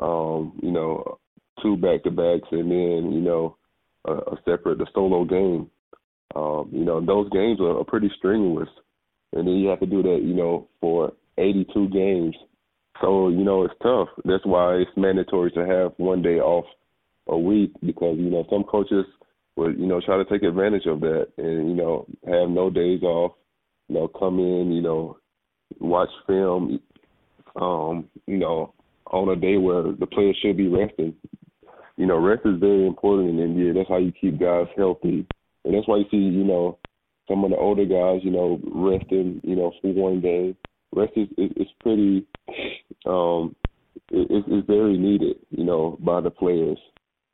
um, 0.00 0.58
you 0.62 0.70
know, 0.70 1.18
two 1.62 1.76
back 1.76 2.02
to 2.04 2.10
backs, 2.10 2.48
and 2.50 2.70
then 2.70 3.12
you 3.12 3.20
know, 3.20 3.56
a, 4.04 4.12
a 4.12 4.36
separate, 4.44 4.80
a 4.80 4.86
solo 4.94 5.24
game. 5.24 5.70
Um, 6.36 6.70
you 6.72 6.84
know, 6.84 7.04
those 7.04 7.28
games 7.30 7.60
are, 7.60 7.78
are 7.78 7.84
pretty 7.84 8.10
strenuous, 8.18 8.68
and 9.32 9.46
then 9.46 9.54
you 9.54 9.68
have 9.68 9.80
to 9.80 9.86
do 9.86 10.02
that, 10.02 10.20
you 10.22 10.34
know, 10.34 10.68
for 10.80 11.12
82 11.38 11.88
games 11.88 12.34
so, 13.00 13.28
you 13.28 13.44
know, 13.44 13.64
it's 13.64 13.74
tough. 13.82 14.08
That's 14.24 14.44
why 14.44 14.74
it's 14.76 14.90
mandatory 14.96 15.50
to 15.52 15.66
have 15.66 15.92
one 15.98 16.22
day 16.22 16.38
off 16.40 16.64
a 17.28 17.38
week 17.38 17.72
because, 17.84 18.16
you 18.18 18.30
know, 18.30 18.44
some 18.50 18.64
coaches 18.64 19.04
would, 19.56 19.78
you 19.78 19.86
know, 19.86 20.00
try 20.00 20.16
to 20.16 20.24
take 20.24 20.42
advantage 20.42 20.86
of 20.86 21.00
that 21.00 21.28
and, 21.36 21.68
you 21.68 21.74
know, 21.74 22.06
have 22.26 22.48
no 22.48 22.70
days 22.70 23.02
off, 23.02 23.32
you 23.88 23.94
know, 23.94 24.08
come 24.08 24.38
in, 24.38 24.72
you 24.72 24.82
know, 24.82 25.18
watch 25.80 26.08
film, 26.26 26.80
um, 27.60 28.08
you 28.26 28.38
know, 28.38 28.74
on 29.06 29.28
a 29.28 29.36
day 29.36 29.56
where 29.56 29.82
the 29.82 30.06
players 30.06 30.36
should 30.42 30.56
be 30.56 30.68
resting. 30.68 31.14
You 31.96 32.06
know, 32.06 32.18
rest 32.18 32.42
is 32.44 32.60
very 32.60 32.86
important 32.86 33.30
in 33.30 33.54
NBA. 33.54 33.74
That's 33.74 33.88
how 33.88 33.98
you 33.98 34.12
keep 34.12 34.38
guys 34.38 34.66
healthy. 34.76 35.26
And 35.64 35.74
that's 35.74 35.88
why 35.88 35.98
you 35.98 36.04
see, 36.10 36.16
you 36.16 36.44
know, 36.44 36.78
some 37.28 37.44
of 37.44 37.50
the 37.50 37.56
older 37.56 37.84
guys, 37.84 38.20
you 38.24 38.30
know, 38.30 38.60
resting, 38.64 39.40
you 39.44 39.56
know, 39.56 39.72
for 39.82 39.92
one 39.92 40.20
game 40.20 40.56
rest 40.98 41.12
is, 41.16 41.28
is, 41.36 41.50
is 41.56 41.68
pretty 41.80 42.26
um 43.06 43.54
very 44.10 44.96
needed, 44.96 45.36
you 45.50 45.64
know, 45.64 45.98
by 46.00 46.20
the 46.20 46.30
players. 46.30 46.78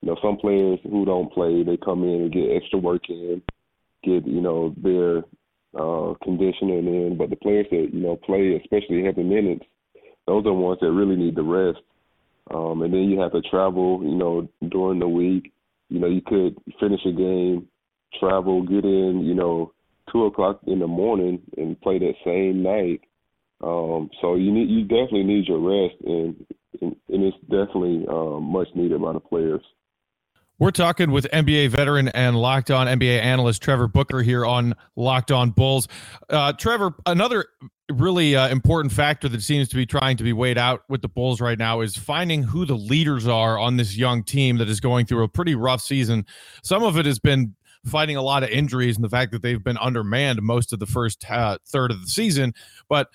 You 0.00 0.08
know, 0.08 0.16
some 0.22 0.36
players 0.36 0.78
who 0.82 1.04
don't 1.04 1.32
play, 1.32 1.62
they 1.62 1.76
come 1.76 2.02
in 2.02 2.22
and 2.22 2.32
get 2.32 2.50
extra 2.54 2.78
work 2.78 3.02
in, 3.08 3.42
get, 4.02 4.26
you 4.26 4.40
know, 4.40 4.74
their 4.82 5.18
uh 5.78 6.14
conditioning 6.22 6.86
in. 6.86 7.16
But 7.18 7.30
the 7.30 7.36
players 7.36 7.66
that, 7.70 7.88
you 7.92 8.00
know, 8.00 8.16
play, 8.16 8.60
especially 8.62 9.04
heavy 9.04 9.22
minutes, 9.22 9.64
those 10.26 10.40
are 10.40 10.50
the 10.50 10.52
ones 10.52 10.78
that 10.80 10.90
really 10.90 11.16
need 11.16 11.36
the 11.36 11.42
rest. 11.42 11.80
Um 12.52 12.82
and 12.82 12.92
then 12.92 13.04
you 13.04 13.20
have 13.20 13.32
to 13.32 13.42
travel, 13.42 14.00
you 14.02 14.16
know, 14.16 14.48
during 14.68 14.98
the 14.98 15.08
week. 15.08 15.52
You 15.90 16.00
know, 16.00 16.08
you 16.08 16.22
could 16.22 16.56
finish 16.80 17.00
a 17.06 17.12
game, 17.12 17.68
travel, 18.18 18.62
get 18.62 18.84
in, 18.84 19.22
you 19.24 19.34
know, 19.34 19.72
two 20.10 20.24
o'clock 20.24 20.60
in 20.66 20.78
the 20.80 20.86
morning 20.86 21.40
and 21.56 21.80
play 21.80 21.98
that 21.98 22.14
same 22.24 22.62
night 22.62 23.00
um, 23.64 24.10
so 24.20 24.34
you 24.34 24.52
need 24.52 24.68
you 24.68 24.82
definitely 24.82 25.24
need 25.24 25.46
your 25.46 25.58
rest, 25.58 25.94
and 26.04 26.46
and, 26.80 26.96
and 27.08 27.24
it's 27.24 27.36
definitely 27.42 28.04
um, 28.08 28.44
much 28.44 28.68
needed 28.74 29.00
by 29.00 29.12
the 29.12 29.20
players. 29.20 29.62
We're 30.58 30.70
talking 30.70 31.10
with 31.10 31.26
NBA 31.32 31.70
veteran 31.70 32.08
and 32.08 32.36
Locked 32.36 32.70
On 32.70 32.86
NBA 32.86 33.20
analyst 33.20 33.60
Trevor 33.60 33.88
Booker 33.88 34.22
here 34.22 34.46
on 34.46 34.74
Locked 34.94 35.32
On 35.32 35.50
Bulls. 35.50 35.88
Uh, 36.28 36.52
Trevor, 36.52 36.94
another 37.06 37.46
really 37.92 38.36
uh, 38.36 38.48
important 38.48 38.92
factor 38.92 39.28
that 39.28 39.42
seems 39.42 39.68
to 39.70 39.76
be 39.76 39.84
trying 39.84 40.16
to 40.16 40.24
be 40.24 40.32
weighed 40.32 40.56
out 40.56 40.82
with 40.88 41.02
the 41.02 41.08
Bulls 41.08 41.40
right 41.40 41.58
now 41.58 41.80
is 41.80 41.96
finding 41.96 42.44
who 42.44 42.64
the 42.64 42.76
leaders 42.76 43.26
are 43.26 43.58
on 43.58 43.78
this 43.78 43.96
young 43.96 44.22
team 44.22 44.58
that 44.58 44.68
is 44.68 44.78
going 44.78 45.06
through 45.06 45.24
a 45.24 45.28
pretty 45.28 45.56
rough 45.56 45.80
season. 45.80 46.24
Some 46.62 46.84
of 46.84 46.96
it 46.98 47.06
has 47.06 47.18
been 47.18 47.56
fighting 47.84 48.16
a 48.16 48.22
lot 48.22 48.42
of 48.42 48.48
injuries 48.48 48.96
and 48.96 49.04
the 49.04 49.10
fact 49.10 49.32
that 49.32 49.42
they've 49.42 49.62
been 49.62 49.76
undermanned 49.78 50.40
most 50.42 50.72
of 50.72 50.78
the 50.78 50.86
first 50.86 51.28
uh, 51.30 51.58
third 51.66 51.90
of 51.90 52.00
the 52.00 52.06
season, 52.06 52.54
but 52.88 53.08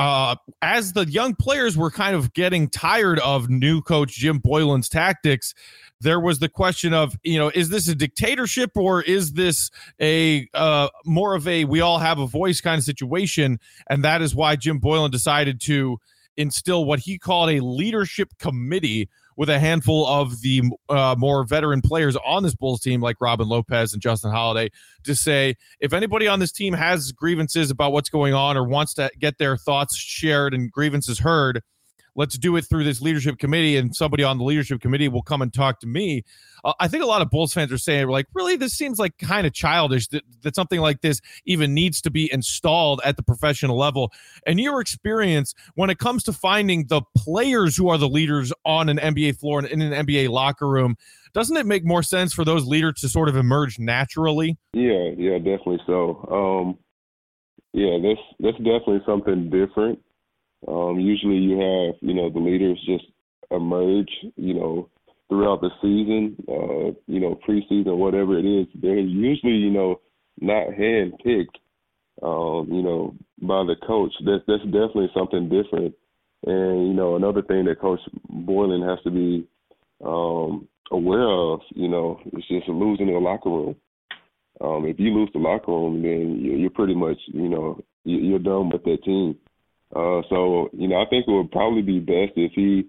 uh, 0.00 0.34
as 0.62 0.94
the 0.94 1.04
young 1.04 1.34
players 1.34 1.76
were 1.76 1.90
kind 1.90 2.16
of 2.16 2.32
getting 2.32 2.70
tired 2.70 3.18
of 3.18 3.50
new 3.50 3.82
coach 3.82 4.12
Jim 4.12 4.40
Boylen's 4.40 4.88
tactics, 4.88 5.52
there 6.00 6.18
was 6.18 6.38
the 6.38 6.48
question 6.48 6.94
of, 6.94 7.18
you 7.22 7.38
know, 7.38 7.50
is 7.54 7.68
this 7.68 7.86
a 7.86 7.94
dictatorship 7.94 8.70
or 8.76 9.02
is 9.02 9.34
this 9.34 9.70
a 10.00 10.48
uh, 10.54 10.88
more 11.04 11.34
of 11.34 11.46
a 11.46 11.66
we 11.66 11.82
all 11.82 11.98
have 11.98 12.18
a 12.18 12.26
voice 12.26 12.62
kind 12.62 12.78
of 12.78 12.84
situation? 12.84 13.60
And 13.90 14.02
that 14.02 14.22
is 14.22 14.34
why 14.34 14.56
Jim 14.56 14.80
Boylen 14.80 15.10
decided 15.10 15.60
to 15.62 15.98
instill 16.34 16.86
what 16.86 17.00
he 17.00 17.18
called 17.18 17.50
a 17.50 17.60
leadership 17.60 18.30
committee 18.38 19.10
with 19.40 19.48
a 19.48 19.58
handful 19.58 20.06
of 20.06 20.42
the 20.42 20.60
uh, 20.90 21.14
more 21.16 21.44
veteran 21.44 21.80
players 21.80 22.14
on 22.26 22.42
this 22.42 22.54
Bulls 22.54 22.78
team, 22.78 23.00
like 23.00 23.16
Robin 23.22 23.48
Lopez 23.48 23.94
and 23.94 24.02
Justin 24.02 24.30
Holiday, 24.30 24.68
to 25.04 25.14
say 25.14 25.56
if 25.80 25.94
anybody 25.94 26.28
on 26.28 26.40
this 26.40 26.52
team 26.52 26.74
has 26.74 27.10
grievances 27.12 27.70
about 27.70 27.90
what's 27.92 28.10
going 28.10 28.34
on 28.34 28.58
or 28.58 28.64
wants 28.64 28.92
to 28.94 29.10
get 29.18 29.38
their 29.38 29.56
thoughts 29.56 29.96
shared 29.96 30.52
and 30.52 30.70
grievances 30.70 31.20
heard, 31.20 31.62
let's 32.14 32.36
do 32.36 32.56
it 32.56 32.62
through 32.62 32.84
this 32.84 33.00
leadership 33.00 33.38
committee 33.38 33.76
and 33.76 33.94
somebody 33.94 34.22
on 34.22 34.38
the 34.38 34.44
leadership 34.44 34.80
committee 34.80 35.08
will 35.08 35.22
come 35.22 35.42
and 35.42 35.52
talk 35.52 35.80
to 35.80 35.86
me. 35.86 36.22
Uh, 36.64 36.72
i 36.78 36.88
think 36.88 37.02
a 37.02 37.06
lot 37.06 37.22
of 37.22 37.30
bulls 37.30 37.54
fans 37.54 37.72
are 37.72 37.78
saying 37.78 38.08
like 38.08 38.26
really? 38.34 38.56
This 38.56 38.74
seems 38.74 38.98
like 38.98 39.16
kind 39.18 39.46
of 39.46 39.52
childish 39.52 40.08
that, 40.08 40.22
that 40.42 40.54
something 40.54 40.80
like 40.80 41.00
this 41.00 41.20
even 41.44 41.74
needs 41.74 42.00
to 42.02 42.10
be 42.10 42.32
installed 42.32 43.00
at 43.04 43.16
the 43.16 43.22
professional 43.22 43.76
level. 43.76 44.12
And 44.46 44.60
your 44.60 44.80
experience 44.80 45.54
when 45.74 45.90
it 45.90 45.98
comes 45.98 46.22
to 46.24 46.32
finding 46.32 46.86
the 46.86 47.02
players 47.16 47.76
who 47.76 47.88
are 47.88 47.98
the 47.98 48.08
leaders 48.08 48.52
on 48.64 48.88
an 48.88 48.98
nba 48.98 49.38
floor 49.38 49.60
and 49.60 49.68
in 49.68 49.80
an 49.80 50.06
nba 50.06 50.28
locker 50.28 50.68
room 50.68 50.96
doesn't 51.32 51.56
it 51.56 51.66
make 51.66 51.84
more 51.84 52.02
sense 52.02 52.32
for 52.32 52.44
those 52.44 52.66
leaders 52.66 52.94
to 53.00 53.08
sort 53.08 53.28
of 53.28 53.36
emerge 53.36 53.78
naturally? 53.78 54.58
Yeah 54.72 55.10
yeah 55.16 55.38
definitely 55.38 55.80
so. 55.86 56.26
Um 56.30 56.78
yeah 57.72 57.98
that's 58.02 58.20
that's 58.40 58.58
definitely 58.58 59.00
something 59.06 59.48
different 59.50 60.00
um, 60.68 60.98
usually 61.00 61.36
you 61.36 61.52
have, 61.52 61.94
you 62.00 62.14
know, 62.14 62.30
the 62.30 62.38
leaders 62.38 62.78
just 62.86 63.04
emerge, 63.50 64.10
you 64.36 64.54
know, 64.54 64.88
throughout 65.28 65.60
the 65.60 65.70
season, 65.80 66.36
uh, 66.48 66.92
you 67.06 67.20
know, 67.20 67.38
preseason, 67.48 67.96
whatever 67.96 68.38
it 68.38 68.44
is. 68.44 68.66
They're 68.74 68.98
usually, 68.98 69.52
you 69.52 69.70
know, 69.70 70.00
not 70.40 70.68
handpicked, 70.68 71.56
um, 72.22 72.68
you 72.70 72.82
know, 72.82 73.14
by 73.40 73.64
the 73.64 73.76
coach. 73.86 74.12
That's 74.24 74.44
that's 74.46 74.64
definitely 74.64 75.10
something 75.14 75.48
different. 75.48 75.94
And 76.46 76.88
you 76.88 76.94
know, 76.94 77.16
another 77.16 77.42
thing 77.42 77.64
that 77.66 77.80
Coach 77.80 78.00
Boylen 78.30 78.88
has 78.88 79.02
to 79.04 79.10
be 79.10 79.46
um, 80.04 80.68
aware 80.90 81.28
of, 81.28 81.60
you 81.70 81.88
know, 81.88 82.18
is 82.32 82.44
just 82.48 82.68
losing 82.68 83.06
the 83.06 83.12
locker 83.12 83.50
room. 83.50 83.76
Um, 84.60 84.84
if 84.86 84.98
you 84.98 85.10
lose 85.10 85.30
the 85.32 85.38
locker 85.38 85.72
room, 85.72 86.02
then 86.02 86.38
you're 86.40 86.70
pretty 86.70 86.94
much, 86.94 87.16
you 87.28 87.48
know, 87.48 87.80
you're 88.04 88.38
done 88.38 88.70
with 88.70 88.84
that 88.84 89.04
team. 89.04 89.36
Uh, 89.94 90.22
so 90.28 90.70
you 90.72 90.88
know, 90.88 91.00
I 91.00 91.08
think 91.10 91.26
it 91.26 91.30
would 91.30 91.50
probably 91.50 91.82
be 91.82 91.98
best 91.98 92.32
if 92.36 92.52
he, 92.54 92.88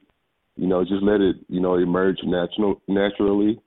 you 0.56 0.68
know, 0.68 0.84
just 0.84 1.04
let 1.04 1.22
it, 1.22 1.38
you 1.50 1.60
know, 1.60 1.76
emerge 1.76 2.20
natural 2.24 2.82
naturally, 2.88 3.60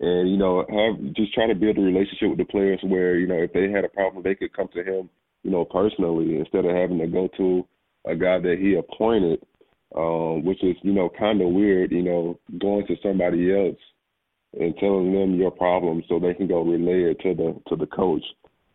and 0.00 0.30
you 0.30 0.36
know, 0.36 0.66
have 0.68 1.14
just 1.14 1.32
try 1.32 1.46
to 1.46 1.54
build 1.54 1.78
a 1.78 1.80
relationship 1.80 2.28
with 2.28 2.38
the 2.38 2.44
players 2.44 2.80
where 2.82 3.16
you 3.16 3.26
know 3.26 3.42
if 3.42 3.52
they 3.52 3.70
had 3.70 3.84
a 3.84 3.88
problem, 3.88 4.22
they 4.22 4.34
could 4.34 4.54
come 4.54 4.68
to 4.74 4.84
him, 4.84 5.08
you 5.42 5.50
know, 5.50 5.64
personally 5.64 6.38
instead 6.38 6.64
of 6.64 6.76
having 6.76 6.98
to 6.98 7.06
go 7.06 7.28
to 7.36 7.66
a 8.04 8.14
guy 8.14 8.38
that 8.38 8.56
he 8.60 8.74
appointed, 8.74 9.40
um, 9.96 10.44
which 10.44 10.62
is 10.62 10.76
you 10.82 10.92
know 10.92 11.08
kind 11.18 11.40
of 11.40 11.48
weird, 11.48 11.92
you 11.92 12.02
know, 12.02 12.38
going 12.60 12.86
to 12.88 12.96
somebody 13.02 13.54
else 13.54 13.78
and 14.58 14.76
telling 14.78 15.12
them 15.12 15.34
your 15.34 15.50
problem 15.50 16.02
so 16.08 16.18
they 16.18 16.34
can 16.34 16.46
go 16.46 16.62
relay 16.62 17.10
it 17.10 17.20
to 17.20 17.34
the 17.34 17.58
to 17.68 17.76
the 17.76 17.86
coach. 17.86 18.24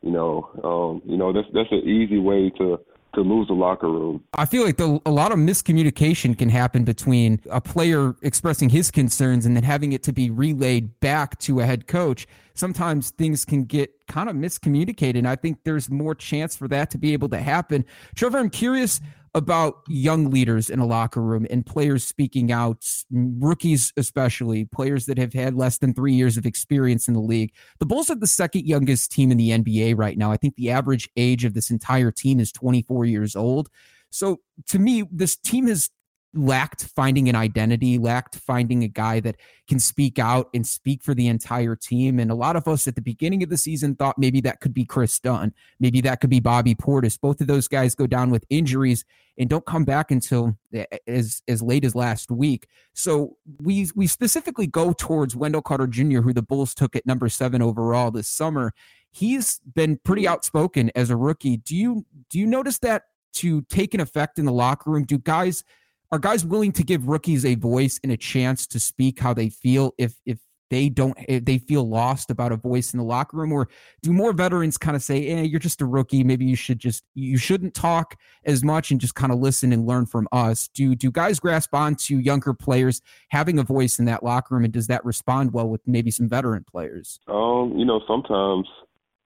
You 0.02 0.12
know, 0.12 0.50
um, 0.64 1.02
you 1.10 1.18
know 1.18 1.34
that's 1.34 1.48
that's 1.54 1.72
an 1.72 1.88
easy 1.88 2.18
way 2.18 2.52
to 2.58 2.80
to 3.18 3.24
lose 3.24 3.48
the 3.48 3.54
locker 3.54 3.90
room. 3.90 4.24
I 4.34 4.46
feel 4.46 4.64
like 4.64 4.78
the, 4.78 5.02
a 5.06 5.12
lot 5.12 5.32
of 5.32 5.40
miscommunication 5.40 6.38
can 6.38 6.50
happen 6.50 6.84
between 6.84 7.42
a 7.50 7.60
player 7.60 8.16
expressing 8.22 8.70
his 8.70 8.92
concerns 8.92 9.46
and 9.46 9.56
then 9.56 9.64
having 9.64 9.92
it 9.92 10.04
to 10.04 10.14
be 10.14 10.30
relayed 10.30 11.00
back 11.00 11.40
to 11.40 11.60
a 11.60 11.66
head 11.66 11.88
coach. 11.88 12.28
Sometimes 12.54 13.10
things 13.10 13.44
can 13.44 13.66
get 13.66 13.92
kind 14.08 14.30
of 14.30 14.36
miscommunicated. 14.36 15.18
And 15.18 15.28
I 15.28 15.36
think 15.36 15.64
there's 15.64 15.90
more 15.90 16.14
chance 16.14 16.56
for 16.56 16.68
that 16.68 16.92
to 16.92 17.00
be 17.00 17.14
able 17.14 17.30
to 17.30 17.40
happen. 17.40 17.86
Trevor, 18.16 18.38
I'm 18.38 18.52
curious 18.52 19.02
about 19.38 19.84
young 19.88 20.32
leaders 20.32 20.70
in 20.70 20.80
a 20.80 20.86
locker 20.86 21.22
room 21.22 21.46
and 21.50 21.66
players 21.66 22.04
speaking 22.04 22.52
out, 22.52 22.84
rookies 23.12 23.94
especially, 23.96 24.66
players 24.66 25.06
that 25.06 25.18
have 25.18 25.32
had 25.32 25.54
less 25.54 25.78
than 25.78 25.94
three 25.94 26.14
years 26.14 26.38
of 26.38 26.46
experience 26.46 27.08
in 27.08 27.14
the 27.14 27.22
league. 27.22 27.54
The 27.80 27.86
Bulls 27.86 28.10
are 28.10 28.16
the 28.16 28.28
second 28.28 28.66
youngest 28.66 29.12
team 29.12 29.32
in 29.32 29.38
the 29.38 29.52
NBA 29.52 29.98
right 29.98 30.18
now. 30.18 30.32
I 30.32 30.38
think 30.38 30.56
the 30.56 30.72
average 30.72 31.08
age 31.16 31.46
of 31.46 31.54
this 31.54 31.70
entire 31.70 32.12
team 32.12 32.40
is 32.40 32.52
24 32.52 33.06
years 33.06 33.36
old. 33.36 33.70
So 34.10 34.40
to 34.70 34.80
me, 34.80 35.04
this 35.12 35.36
team 35.36 35.68
has 35.68 35.90
lacked 36.34 36.84
finding 36.84 37.30
an 37.30 37.36
identity, 37.36 37.98
lacked 37.98 38.36
finding 38.36 38.84
a 38.84 38.88
guy 38.88 39.20
that 39.20 39.38
can 39.68 39.80
speak 39.80 40.20
out 40.20 40.50
and 40.54 40.66
speak 40.68 41.04
for 41.04 41.14
the 41.14 41.28
entire 41.28 41.76
team. 41.76 42.20
And 42.20 42.30
a 42.30 42.36
lot 42.36 42.56
of 42.56 42.68
us 42.68 42.88
at 42.88 42.96
the 42.96 43.02
beginning 43.02 43.44
of 43.44 43.50
the 43.50 43.58
season 43.58 43.96
thought 43.96 44.18
maybe 44.18 44.42
that 44.42 44.60
could 44.60 44.74
be 44.74 44.86
Chris 44.86 45.20
Dunn, 45.20 45.54
maybe 45.80 46.02
that 46.02 46.20
could 46.20 46.30
be 46.30 46.40
Bobby 46.40 46.76
Portis. 46.76 47.20
Both 47.20 47.42
of 47.42 47.48
those 47.48 47.68
guys 47.68 47.96
go 47.96 48.08
down 48.08 48.30
with 48.30 48.46
injuries 48.50 49.06
and 49.38 49.50
don't 49.50 49.66
come 49.66 49.86
back 49.86 50.12
until 50.12 50.58
eh, 50.74 50.86
eh, 50.92 50.98
as 51.08 51.42
as 51.48 51.62
late 51.62 51.86
as 51.86 51.96
last 51.96 52.32
week. 52.32 52.68
So 52.94 53.38
we 53.62 53.90
we 53.96 54.08
specifically 54.08 54.68
go 54.68 54.94
towards 54.94 55.36
Wendell 55.36 55.62
Carter 55.62 55.88
Jr., 55.88 56.22
who 56.22 56.34
the 56.34 56.42
Bulls 56.42 56.74
took 56.74 56.96
at 56.96 57.06
number 57.06 57.30
seven 57.30 57.62
overall 57.62 58.12
this 58.12 58.28
summer. 58.28 58.74
He's 59.12 59.60
been 59.60 60.00
pretty 60.04 60.28
outspoken 60.28 60.92
as 60.96 61.10
a 61.10 61.16
rookie. 61.16 61.58
Do 61.58 61.76
you 61.76 62.06
do 62.30 62.40
you 62.40 62.46
notice 62.46 62.80
that 62.80 63.04
to 63.34 63.62
take 63.64 63.94
an 63.94 64.00
effect 64.00 64.40
in 64.40 64.46
the 64.46 64.52
locker 64.52 64.90
room? 64.90 65.04
Do 65.04 65.18
guys 65.18 65.64
are 66.12 66.20
guys 66.20 66.46
willing 66.46 66.72
to 66.74 66.84
give 66.84 67.08
rookies 67.08 67.46
a 67.46 67.56
voice 67.56 68.00
and 68.04 68.12
a 68.12 68.18
chance 68.18 68.68
to 68.68 68.80
speak 68.80 69.20
how 69.20 69.34
they 69.34 69.50
feel 69.50 69.94
if 69.98 70.16
if 70.26 70.40
they 70.70 70.90
don't 70.90 71.18
if 71.28 71.46
they 71.46 71.58
feel 71.58 71.88
lost 71.88 72.30
about 72.30 72.52
a 72.52 72.58
voice 72.58 72.94
in 72.94 73.00
the 73.00 73.06
locker 73.06 73.38
room? 73.38 73.52
Or 73.52 73.70
do 74.02 74.12
more 74.12 74.34
veterans 74.34 74.78
kind 74.78 74.96
of 74.96 75.04
say 75.04 75.28
eh, 75.28 75.42
you're 75.42 75.60
just 75.60 75.82
a 75.82 75.86
rookie. 75.86 76.24
Maybe 76.24 76.46
you 76.46 76.56
should 76.56 76.80
just 76.80 77.04
you 77.16 77.38
shouldn't 77.38 77.74
talk 77.74 78.16
as 78.46 78.64
much 78.64 78.92
and 78.92 79.00
just 79.00 79.16
kind 79.16 79.32
of 79.32 79.40
listen 79.40 79.72
and 79.72 79.86
learn 79.86 80.06
from 80.06 80.28
us. 80.32 80.68
Do 80.74 80.96
do 80.96 81.12
guys 81.12 81.40
grasp 81.40 81.74
on 81.74 81.96
to 81.96 82.20
younger 82.20 82.54
players 82.54 83.02
having 83.30 83.60
a 83.60 83.64
voice 83.64 84.00
in 84.00 84.06
that 84.06 84.24
locker 84.24 84.56
room? 84.56 84.64
And 84.64 84.74
does 84.74 84.88
that 84.88 85.04
respond 85.06 85.54
well 85.54 85.70
with 85.70 85.82
maybe 85.86 86.12
some 86.12 86.30
veteran 86.30 86.66
players? 86.70 87.20
Um 87.28 87.74
you 87.78 87.86
know 87.86 88.02
sometimes 88.08 88.68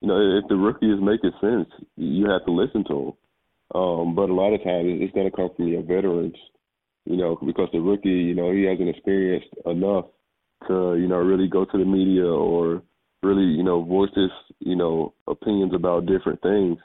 you 0.02 0.08
know 0.08 0.38
if 0.38 0.48
the 0.50 0.56
rookie 0.56 0.92
is 0.92 1.00
making 1.02 1.32
sense 1.42 1.70
you 1.96 2.30
have 2.30 2.46
to 2.46 2.52
listen 2.52 2.84
to 2.86 2.94
them 2.94 3.82
um 3.82 4.16
but 4.16 4.30
a 4.30 4.34
lot 4.34 4.54
of 4.54 4.64
times 4.64 5.00
it's 5.02 5.14
going 5.14 5.30
to 5.30 5.36
come 5.36 5.50
from 5.56 5.68
your 5.68 5.84
veterans 5.84 6.36
you 7.06 7.18
know, 7.18 7.38
because 7.46 7.70
the 7.72 7.80
rookie, 7.80 8.10
you 8.10 8.36
know, 8.36 8.52
he 8.52 8.64
hasn't 8.64 8.90
experienced 8.90 9.50
enough 9.66 10.06
to, 10.68 10.96
you 10.96 11.08
know, 11.08 11.18
really 11.18 11.48
go 11.48 11.66
to 11.66 11.78
the 11.78 11.86
media 11.86 12.26
or 12.26 12.82
really, 13.24 13.44
you 13.44 13.64
know, 13.64 13.84
voice 13.84 14.12
his, 14.16 14.30
you 14.60 14.76
know, 14.76 15.14
opinions 15.28 15.74
about 15.74 16.06
different 16.06 16.42
things. 16.42 16.78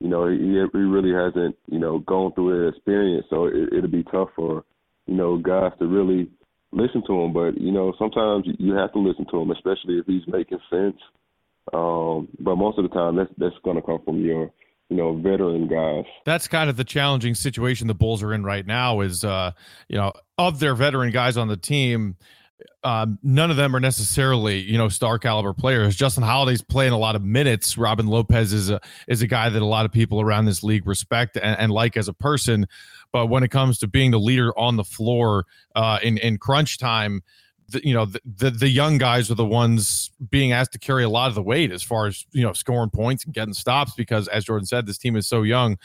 You 0.00 0.08
know, 0.08 0.28
he, 0.28 0.36
he 0.36 0.78
really 0.78 1.12
hasn't, 1.12 1.56
you 1.66 1.78
know, 1.78 2.00
gone 2.00 2.32
through 2.34 2.68
an 2.68 2.74
experience, 2.74 3.26
so 3.30 3.46
it, 3.46 3.72
it'll 3.72 3.90
be 3.90 4.04
tough 4.04 4.28
for, 4.36 4.64
you 5.06 5.14
know, 5.14 5.38
guys 5.38 5.72
to 5.78 5.86
really 5.86 6.30
listen 6.72 7.02
to 7.06 7.20
him. 7.20 7.32
But 7.32 7.58
you 7.60 7.72
know, 7.72 7.94
sometimes 7.98 8.46
you 8.58 8.74
have 8.74 8.92
to 8.92 8.98
listen 8.98 9.26
to 9.30 9.40
him, 9.40 9.50
especially 9.50 9.98
if 9.98 10.06
he's 10.06 10.26
making 10.26 10.58
sense. 10.70 10.96
Um, 11.72 12.28
but 12.38 12.56
most 12.56 12.78
of 12.78 12.84
the 12.84 12.94
time, 12.94 13.16
that's 13.16 13.30
that's 13.38 13.56
going 13.64 13.76
to 13.76 13.82
come 13.82 14.00
from 14.04 14.24
your 14.24 14.50
you 14.88 14.96
know, 14.96 15.16
veteran 15.16 15.66
guys. 15.66 16.04
That's 16.24 16.48
kind 16.48 16.70
of 16.70 16.76
the 16.76 16.84
challenging 16.84 17.34
situation 17.34 17.86
the 17.86 17.94
Bulls 17.94 18.22
are 18.22 18.32
in 18.32 18.44
right 18.44 18.66
now. 18.66 19.00
Is 19.00 19.24
uh, 19.24 19.52
you 19.88 19.96
know, 19.96 20.12
of 20.38 20.60
their 20.60 20.74
veteran 20.74 21.10
guys 21.10 21.36
on 21.36 21.48
the 21.48 21.56
team, 21.56 22.16
um, 22.84 23.18
none 23.22 23.50
of 23.50 23.56
them 23.56 23.74
are 23.74 23.80
necessarily 23.80 24.60
you 24.60 24.78
know 24.78 24.88
star 24.88 25.18
caliber 25.18 25.52
players. 25.52 25.96
Justin 25.96 26.22
Holiday's 26.22 26.62
playing 26.62 26.92
a 26.92 26.98
lot 26.98 27.16
of 27.16 27.24
minutes. 27.24 27.76
Robin 27.76 28.06
Lopez 28.06 28.52
is 28.52 28.70
a 28.70 28.80
is 29.08 29.22
a 29.22 29.26
guy 29.26 29.48
that 29.48 29.60
a 29.60 29.66
lot 29.66 29.86
of 29.86 29.92
people 29.92 30.20
around 30.20 30.44
this 30.44 30.62
league 30.62 30.86
respect 30.86 31.36
and, 31.36 31.58
and 31.58 31.72
like 31.72 31.96
as 31.96 32.06
a 32.06 32.14
person. 32.14 32.66
But 33.12 33.26
when 33.26 33.42
it 33.42 33.50
comes 33.50 33.78
to 33.78 33.88
being 33.88 34.12
the 34.12 34.20
leader 34.20 34.56
on 34.56 34.76
the 34.76 34.84
floor 34.84 35.46
uh, 35.74 35.98
in 36.02 36.18
in 36.18 36.38
crunch 36.38 36.78
time, 36.78 37.22
the, 37.68 37.86
you 37.86 37.94
know 37.94 38.06
the, 38.06 38.20
the, 38.24 38.50
the 38.50 38.68
young 38.68 38.98
guys 38.98 39.30
are 39.30 39.34
the 39.34 39.44
ones 39.44 40.10
being 40.30 40.52
asked 40.52 40.72
to 40.72 40.78
carry 40.78 41.04
a 41.04 41.08
lot 41.08 41.28
of 41.28 41.34
the 41.34 41.42
weight 41.42 41.72
as 41.72 41.82
far 41.82 42.06
as 42.06 42.24
you 42.32 42.42
know 42.42 42.52
scoring 42.52 42.90
points 42.90 43.24
and 43.24 43.34
getting 43.34 43.54
stops 43.54 43.92
because 43.96 44.28
as 44.28 44.44
Jordan 44.44 44.66
said 44.66 44.86
this 44.86 44.98
team 44.98 45.16
is 45.16 45.26
so 45.26 45.42
young. 45.42 45.78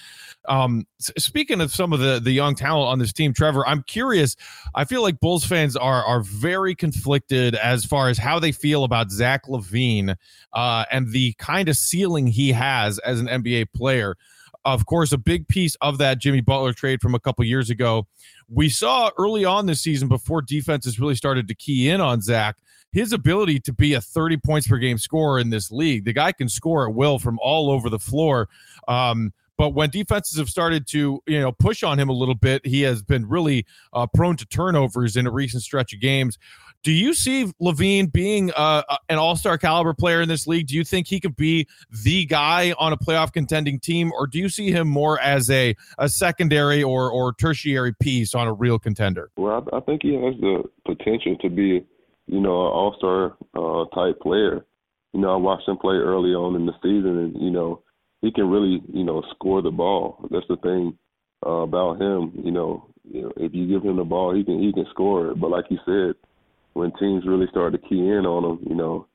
Um, 0.48 0.86
speaking 1.00 1.62
of 1.62 1.72
some 1.72 1.94
of 1.94 2.00
the 2.00 2.20
the 2.20 2.32
young 2.32 2.56
talent 2.56 2.90
on 2.90 3.00
this 3.00 3.14
team, 3.14 3.34
Trevor, 3.34 3.68
I'm 3.68 3.84
curious. 3.84 4.36
I 4.76 4.86
feel 4.86 5.02
like 5.02 5.20
Bulls 5.20 5.46
fans 5.46 5.76
are 5.76 6.04
are 6.04 6.22
very 6.22 6.76
conflicted 6.76 7.56
as 7.56 7.86
far 7.86 8.10
as 8.10 8.18
how 8.18 8.40
they 8.40 8.52
feel 8.52 8.84
about 8.84 9.12
Zach 9.12 9.48
LaVine 9.48 10.16
uh, 10.54 10.86
and 10.92 11.12
the 11.12 11.34
kind 11.34 11.70
of 11.70 11.76
ceiling 11.76 12.28
he 12.28 12.52
has 12.52 13.00
as 13.00 13.20
an 13.20 13.28
NBA 13.28 13.74
player. 13.74 14.16
Of 14.64 14.86
course, 14.86 15.12
a 15.12 15.18
big 15.18 15.48
piece 15.48 15.76
of 15.82 15.98
that 15.98 16.20
Jimmy 16.20 16.42
Butler 16.42 16.74
trade 16.74 17.02
from 17.02 17.16
a 17.16 17.20
couple 17.20 17.44
years 17.46 17.70
ago. 17.70 18.08
We 18.48 18.70
saw 18.70 19.10
early 19.18 19.44
on 19.44 19.66
this 19.66 19.82
season 19.82 20.08
before 20.08 20.42
defenses 20.42 21.00
really 21.00 21.16
started 21.16 21.48
to 21.48 21.56
key 21.56 21.90
in 21.90 22.00
on 22.00 22.22
Zach, 22.22 22.58
his 22.92 23.12
ability 23.12 23.60
to 23.62 23.74
be 23.74 23.94
a 23.94 24.02
30 24.02 24.38
points 24.38 24.68
per 24.68 24.78
game 24.78 24.98
scorer 24.98 25.40
in 25.40 25.50
this 25.50 25.72
league. 25.72 26.06
The 26.06 26.14
guy 26.14 26.32
can 26.32 26.48
score 26.48 26.88
at 26.88 26.94
will 26.94 27.18
from 27.18 27.40
all 27.42 27.72
over 27.72 27.90
the 27.90 28.00
floor. 28.00 28.50
Um, 28.88 29.34
but 29.58 29.76
when 29.76 29.90
defenses 29.90 30.40
have 30.40 30.50
started 30.50 30.88
to, 30.88 31.22
you 31.28 31.40
know, 31.40 31.52
push 31.52 31.84
on 31.84 32.00
him 32.00 32.10
a 32.10 32.14
little 32.14 32.36
bit, 32.36 32.66
he 32.66 32.82
has 32.82 33.04
been 33.04 33.28
really 33.28 33.66
uh, 33.94 34.08
prone 34.08 34.36
to 34.38 34.46
turnovers 34.48 35.16
in 35.16 35.28
a 35.28 35.32
recent 35.32 35.62
stretch 35.62 35.94
of 35.94 36.00
games. 36.00 36.38
Do 36.84 36.92
you 36.92 37.14
see 37.14 37.52
LaVine 37.62 38.12
being 38.12 38.52
uh, 38.56 38.82
an 39.08 39.20
All 39.20 39.36
Star 39.36 39.58
caliber 39.60 39.94
player 39.94 40.22
in 40.22 40.28
this 40.28 40.48
league? 40.48 40.68
Do 40.68 40.76
you 40.76 40.84
think 40.84 41.08
he 41.08 41.20
could 41.20 41.36
be 41.36 41.68
the 42.04 42.26
guy 42.26 42.74
on 42.80 42.92
a 42.92 42.98
playoff 42.98 43.32
contending 43.32 43.80
team, 43.80 44.12
or 44.18 44.26
do 44.26 44.40
you 44.40 44.50
see 44.50 44.72
him 44.72 44.88
more 44.88 45.20
as 45.20 45.50
a 45.52 45.76
a 46.00 46.10
secondary 46.10 46.82
or 46.82 47.12
or 47.12 47.34
tertiary 47.34 47.94
piece 47.94 48.34
on 48.34 48.48
a 48.48 48.54
real 48.54 48.80
contender? 48.80 49.30
Well, 49.38 49.68
I, 49.72 49.78
I 49.78 49.80
think 49.82 50.02
he 50.02 50.16
has 50.16 50.34
the 50.42 50.64
potential 50.86 51.38
to 51.42 51.50
be, 51.50 51.86
you 52.26 52.40
know, 52.40 52.66
an 52.66 52.72
All 52.72 52.96
Star 52.98 53.38
uh, 53.56 53.86
type 53.96 54.20
player. 54.20 54.66
You 55.14 55.22
know, 55.22 55.34
I 55.34 55.36
watched 55.36 55.68
him 55.68 55.78
play 55.78 55.98
early 55.98 56.32
on 56.32 56.56
in 56.56 56.66
the 56.66 56.74
season, 56.82 57.18
and 57.20 57.40
you 57.40 57.52
know, 57.52 57.84
he 58.22 58.32
can 58.32 58.50
really, 58.50 58.82
you 58.92 59.04
know, 59.04 59.24
score 59.36 59.62
the 59.62 59.70
ball. 59.70 60.28
That's 60.32 60.48
the 60.48 60.58
thing 60.58 60.98
uh, 61.46 61.62
about 61.62 62.02
him. 62.02 62.32
You 62.44 62.52
know, 62.52 62.90
you 63.04 63.22
know, 63.22 63.34
if 63.38 63.54
you 63.54 63.68
give 63.68 63.84
him 63.84 63.98
the 63.98 64.04
ball, 64.04 64.34
he 64.34 64.44
can 64.44 64.60
he 64.60 64.74
can 64.74 64.88
score 64.90 65.30
it. 65.30 65.40
But 65.40 65.52
like 65.52 65.66
you 65.70 65.78
said, 65.86 66.16
when 66.74 66.92
teams 67.00 67.26
really 67.26 67.48
started 67.50 67.82
to 67.82 67.88
key 67.88 68.00
in 68.00 68.26
on 68.26 68.44
him, 68.44 68.68
you 68.68 68.76
know, 68.76 69.08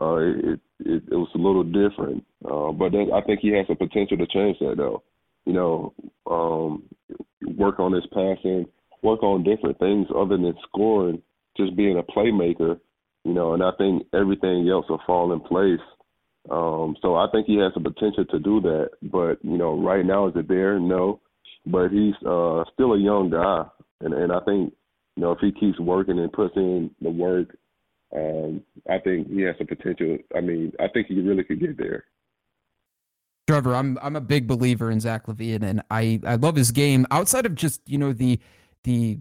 uh, 0.00 0.16
it, 0.16 0.60
it 0.80 1.02
it 1.10 1.14
was 1.14 1.28
a 1.34 1.38
little 1.38 1.64
different. 1.64 2.24
Uh, 2.44 2.72
but 2.72 2.92
then 2.92 3.10
I 3.12 3.20
think 3.22 3.40
he 3.40 3.48
has 3.48 3.66
the 3.68 3.74
potential 3.74 4.16
to 4.18 4.26
change 4.26 4.58
that 4.60 4.74
though. 4.76 5.02
You 5.44 5.52
know, 5.52 5.94
um, 6.30 6.84
work 7.56 7.80
on 7.80 7.92
his 7.92 8.06
passing, 8.12 8.66
work 9.02 9.22
on 9.22 9.44
different 9.44 9.78
things 9.78 10.06
other 10.16 10.36
than 10.36 10.54
scoring, 10.68 11.20
just 11.56 11.76
being 11.76 11.98
a 11.98 12.02
playmaker. 12.02 12.78
You 13.24 13.34
know, 13.34 13.54
and 13.54 13.62
I 13.62 13.70
think 13.78 14.06
everything 14.14 14.68
else 14.68 14.86
will 14.88 15.02
fall 15.06 15.32
in 15.32 15.40
place. 15.40 15.80
Um, 16.50 16.96
so 17.02 17.14
I 17.14 17.26
think 17.30 17.46
he 17.46 17.58
has 17.58 17.72
the 17.74 17.80
potential 17.80 18.24
to 18.24 18.38
do 18.38 18.60
that. 18.62 18.90
But 19.02 19.44
you 19.44 19.58
know, 19.58 19.78
right 19.80 20.04
now 20.04 20.28
is 20.28 20.34
it 20.36 20.48
there? 20.48 20.80
No 20.80 21.20
but 21.66 21.90
he's 21.90 22.14
uh, 22.26 22.64
still 22.72 22.94
a 22.94 22.98
young 22.98 23.30
guy, 23.30 23.64
and 24.00 24.14
and 24.14 24.32
I 24.32 24.40
think 24.40 24.72
you 25.16 25.22
know 25.22 25.32
if 25.32 25.38
he 25.40 25.52
keeps 25.52 25.78
working 25.78 26.18
and 26.18 26.32
puts 26.32 26.56
in 26.56 26.90
the 27.00 27.10
work, 27.10 27.56
um, 28.14 28.62
I 28.88 28.98
think 28.98 29.30
he 29.30 29.42
has 29.42 29.56
the 29.58 29.64
potential. 29.64 30.18
I 30.36 30.40
mean, 30.40 30.72
I 30.80 30.88
think 30.88 31.06
he 31.06 31.20
really 31.20 31.44
could 31.44 31.60
get 31.60 31.78
there. 31.78 32.04
Trevor, 33.46 33.74
I'm 33.74 33.98
I'm 34.02 34.16
a 34.16 34.20
big 34.20 34.46
believer 34.46 34.90
in 34.90 35.00
Zach 35.00 35.26
LaVine, 35.26 35.62
and 35.62 35.82
I 35.90 36.20
I 36.24 36.36
love 36.36 36.56
his 36.56 36.70
game 36.70 37.06
outside 37.10 37.46
of 37.46 37.54
just 37.54 37.80
you 37.86 37.98
know 37.98 38.12
the 38.12 38.38
the 38.84 39.18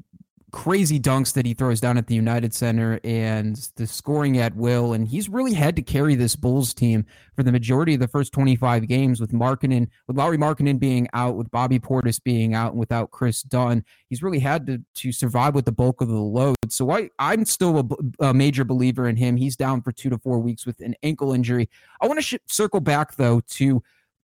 crazy 0.51 0.99
dunks 0.99 1.33
that 1.33 1.45
he 1.45 1.53
throws 1.53 1.79
down 1.79 1.97
at 1.97 2.07
the 2.07 2.15
United 2.15 2.53
Center 2.53 2.99
and 3.03 3.55
the 3.75 3.87
scoring 3.87 4.37
at 4.37 4.55
will. 4.55 4.93
And 4.93 5.07
he's 5.07 5.29
really 5.29 5.53
had 5.53 5.75
to 5.77 5.81
carry 5.81 6.15
this 6.15 6.35
Bulls 6.35 6.73
team 6.73 7.05
for 7.35 7.43
the 7.43 7.51
majority 7.51 7.93
of 7.93 7.99
the 7.99 8.07
first 8.07 8.33
25 8.33 8.87
games 8.87 9.21
with 9.21 9.31
Markkanen, 9.31 9.87
with 10.07 10.17
Lauri 10.17 10.37
Markkanen 10.37 10.79
being 10.79 11.07
out, 11.13 11.35
with 11.35 11.49
Bobby 11.51 11.79
Portis 11.79 12.21
being 12.21 12.53
out, 12.53 12.71
and 12.71 12.79
without 12.79 13.11
Chris 13.11 13.41
Dunn. 13.41 13.83
He's 14.09 14.21
really 14.21 14.39
had 14.39 14.67
to, 14.67 14.83
to 14.95 15.11
survive 15.11 15.55
with 15.55 15.65
the 15.65 15.71
bulk 15.71 16.01
of 16.01 16.09
the 16.09 16.15
load. 16.15 16.55
So 16.69 16.91
I, 16.91 17.09
I'm 17.17 17.45
still 17.45 17.79
a, 18.19 18.27
a 18.27 18.33
major 18.33 18.65
believer 18.65 19.07
in 19.07 19.15
him. 19.15 19.37
He's 19.37 19.55
down 19.55 19.81
for 19.81 19.91
two 19.91 20.09
to 20.09 20.17
four 20.17 20.39
weeks 20.39 20.65
with 20.65 20.79
an 20.81 20.95
ankle 21.01 21.33
injury. 21.33 21.69
I 22.01 22.07
want 22.07 22.17
to 22.17 22.23
sh- 22.23 22.35
circle 22.47 22.81
back, 22.81 23.15
though, 23.15 23.41
to 23.51 23.81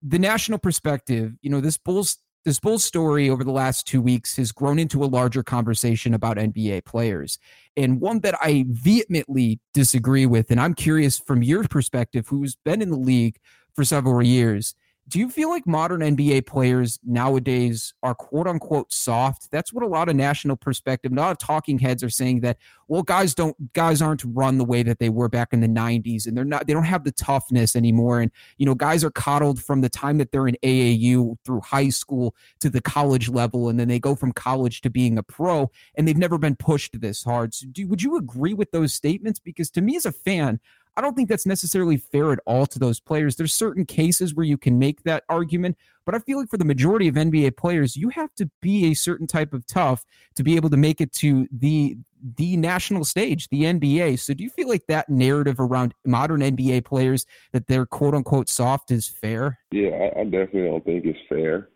the 0.02 0.18
national 0.18 0.58
perspective. 0.58 1.34
You 1.42 1.50
know, 1.50 1.60
this 1.60 1.78
Bulls 1.78 2.18
this 2.44 2.58
Bulls 2.58 2.84
story 2.84 3.30
over 3.30 3.44
the 3.44 3.52
last 3.52 3.86
two 3.86 4.00
weeks 4.00 4.36
has 4.36 4.52
grown 4.52 4.78
into 4.78 5.04
a 5.04 5.06
larger 5.06 5.42
conversation 5.42 6.14
about 6.14 6.36
NBA 6.36 6.84
players, 6.84 7.38
and 7.76 8.00
one 8.00 8.20
that 8.20 8.34
I 8.40 8.64
vehemently 8.68 9.60
disagree 9.72 10.26
with. 10.26 10.50
And 10.50 10.60
I'm 10.60 10.74
curious 10.74 11.18
from 11.18 11.42
your 11.42 11.64
perspective, 11.64 12.26
who's 12.28 12.56
been 12.64 12.82
in 12.82 12.90
the 12.90 12.96
league 12.96 13.36
for 13.74 13.84
several 13.84 14.22
years, 14.22 14.74
do 15.08 15.18
you 15.18 15.28
feel 15.28 15.50
like 15.50 15.66
modern 15.66 16.00
NBA 16.00 16.46
players 16.46 16.98
nowadays 17.04 17.92
are 18.02 18.14
quote 18.14 18.46
unquote 18.46 18.92
soft? 18.92 19.50
That's 19.50 19.72
what 19.72 19.82
a 19.82 19.88
lot 19.88 20.08
of 20.08 20.14
national 20.14 20.56
perspective, 20.56 21.12
a 21.12 21.14
lot 21.14 21.32
of 21.32 21.38
talking 21.38 21.80
heads 21.80 22.04
are 22.04 22.10
saying 22.10 22.40
that, 22.40 22.56
well, 22.86 23.02
guys 23.02 23.34
don't 23.34 23.72
guys 23.72 24.00
aren't 24.00 24.22
run 24.24 24.58
the 24.58 24.64
way 24.64 24.82
that 24.84 25.00
they 25.00 25.08
were 25.08 25.28
back 25.28 25.52
in 25.52 25.60
the 25.60 25.68
90s 25.68 26.26
and 26.26 26.36
they're 26.36 26.44
not 26.44 26.66
they 26.66 26.72
don't 26.72 26.84
have 26.84 27.04
the 27.04 27.12
toughness 27.12 27.74
anymore. 27.74 28.20
And 28.20 28.30
you 28.58 28.66
know, 28.66 28.74
guys 28.74 29.02
are 29.02 29.10
coddled 29.10 29.60
from 29.62 29.80
the 29.80 29.88
time 29.88 30.18
that 30.18 30.30
they're 30.30 30.46
in 30.46 30.56
AAU 30.62 31.36
through 31.44 31.60
high 31.62 31.88
school 31.88 32.34
to 32.60 32.70
the 32.70 32.80
college 32.80 33.28
level, 33.28 33.68
and 33.68 33.80
then 33.80 33.88
they 33.88 33.98
go 33.98 34.14
from 34.14 34.32
college 34.32 34.82
to 34.82 34.90
being 34.90 35.18
a 35.18 35.22
pro, 35.22 35.70
and 35.96 36.06
they've 36.06 36.16
never 36.16 36.38
been 36.38 36.56
pushed 36.56 37.00
this 37.00 37.24
hard. 37.24 37.54
So 37.54 37.66
do, 37.72 37.88
would 37.88 38.02
you 38.02 38.16
agree 38.16 38.54
with 38.54 38.70
those 38.70 38.94
statements? 38.94 39.40
Because 39.40 39.70
to 39.72 39.80
me 39.80 39.96
as 39.96 40.06
a 40.06 40.12
fan, 40.12 40.60
I 40.96 41.00
don't 41.00 41.14
think 41.14 41.28
that's 41.28 41.46
necessarily 41.46 41.96
fair 41.96 42.32
at 42.32 42.40
all 42.44 42.66
to 42.66 42.78
those 42.78 43.00
players. 43.00 43.36
There's 43.36 43.54
certain 43.54 43.86
cases 43.86 44.34
where 44.34 44.44
you 44.44 44.58
can 44.58 44.78
make 44.78 45.04
that 45.04 45.24
argument, 45.28 45.78
but 46.04 46.14
I 46.14 46.18
feel 46.18 46.38
like 46.38 46.50
for 46.50 46.58
the 46.58 46.64
majority 46.64 47.08
of 47.08 47.14
NBA 47.14 47.56
players, 47.56 47.96
you 47.96 48.10
have 48.10 48.34
to 48.34 48.50
be 48.60 48.90
a 48.90 48.94
certain 48.94 49.26
type 49.26 49.54
of 49.54 49.66
tough 49.66 50.04
to 50.34 50.42
be 50.42 50.56
able 50.56 50.70
to 50.70 50.76
make 50.76 51.00
it 51.00 51.12
to 51.14 51.48
the 51.50 51.96
the 52.36 52.56
national 52.56 53.04
stage, 53.04 53.48
the 53.48 53.62
NBA. 53.62 54.18
So 54.20 54.32
do 54.32 54.44
you 54.44 54.50
feel 54.50 54.68
like 54.68 54.86
that 54.86 55.08
narrative 55.08 55.58
around 55.58 55.92
modern 56.04 56.40
NBA 56.40 56.84
players 56.84 57.26
that 57.50 57.66
they're 57.66 57.86
quote 57.86 58.14
unquote 58.14 58.48
soft 58.48 58.92
is 58.92 59.08
fair? 59.08 59.58
Yeah, 59.72 59.90
I, 59.90 60.20
I 60.20 60.24
definitely 60.24 60.68
don't 60.68 60.84
think 60.84 61.04
it's 61.04 61.18
fair. 61.28 61.68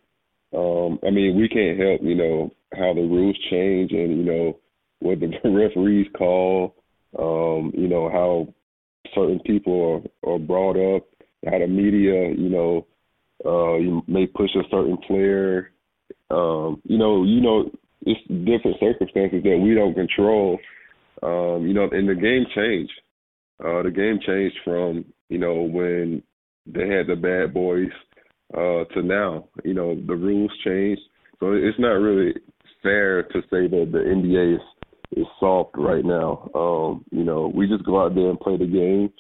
Um, 0.55 1.01
I 1.05 1.11
mean, 1.11 1.37
we 1.37 1.49
can't 1.49 1.79
help, 1.79 2.01
you 2.03 2.15
know, 2.15 2.55
how 2.75 2.95
the 2.95 3.01
rules 3.01 3.37
change 3.51 3.91
and, 3.93 4.19
you 4.19 4.25
know, 4.25 4.61
what 5.01 5.19
the 5.21 5.33
referees 5.45 6.07
call, 6.17 6.77
um, 7.19 7.73
you 7.75 7.89
know, 7.89 8.09
how 8.09 8.55
certain 9.15 9.41
people 9.41 10.05
are, 10.25 10.35
are 10.35 10.39
brought 10.39 10.77
up, 10.77 11.05
how 11.45 11.59
the 11.59 11.67
media, 11.67 12.31
you 12.31 12.49
know, 12.49 12.87
uh, 13.45 13.77
you 13.77 14.03
may 14.07 14.27
push 14.27 14.51
a 14.55 14.69
certain 14.71 14.97
player. 15.07 15.73
Um, 16.31 16.81
you 16.85 16.99
know, 16.99 17.25
you 17.25 17.41
know, 17.41 17.71
it's 18.03 18.21
different 18.29 18.79
circumstances 18.81 19.43
that 19.43 19.59
we 19.59 19.75
don't 19.75 19.95
control. 19.95 20.59
Um, 21.23 21.67
you 21.67 21.75
know, 21.75 21.89
and 21.91 22.09
the 22.09 22.15
game 22.15 22.47
changed. 22.55 22.93
Uh, 23.63 23.83
the 23.83 23.91
game 23.91 24.19
changed 24.27 24.57
from 24.65 25.05
you 25.29 25.39
know 25.39 25.63
when 25.63 26.23
they 26.67 26.89
had 26.89 27.07
the 27.07 27.17
bad 27.17 27.55
boys 27.55 27.91
uh, 28.55 28.85
to 28.95 29.03
now. 29.03 29.49
You 29.65 29.75
know, 29.75 29.95
the 29.95 30.15
rules 30.15 30.53
changed, 30.65 31.03
so 31.41 31.53
it's 31.53 31.79
not 31.79 31.93
really 31.93 32.35
fair 32.83 33.23
to 33.23 33.41
say 33.43 33.67
that 33.67 33.89
the 33.93 33.99
NBA 33.99 34.57
is 34.57 34.63
is 35.13 35.27
soft 35.41 35.71
right 35.77 36.05
now. 36.05 36.51
Um, 36.55 37.05
you 37.11 37.25
know, 37.25 37.53
we 37.55 37.67
just 37.69 37.85
go 37.85 38.05
out 38.05 38.15
there 38.15 38.31
and 38.31 38.41
play 38.41 38.57
the 38.57 38.67
game. 38.67 39.13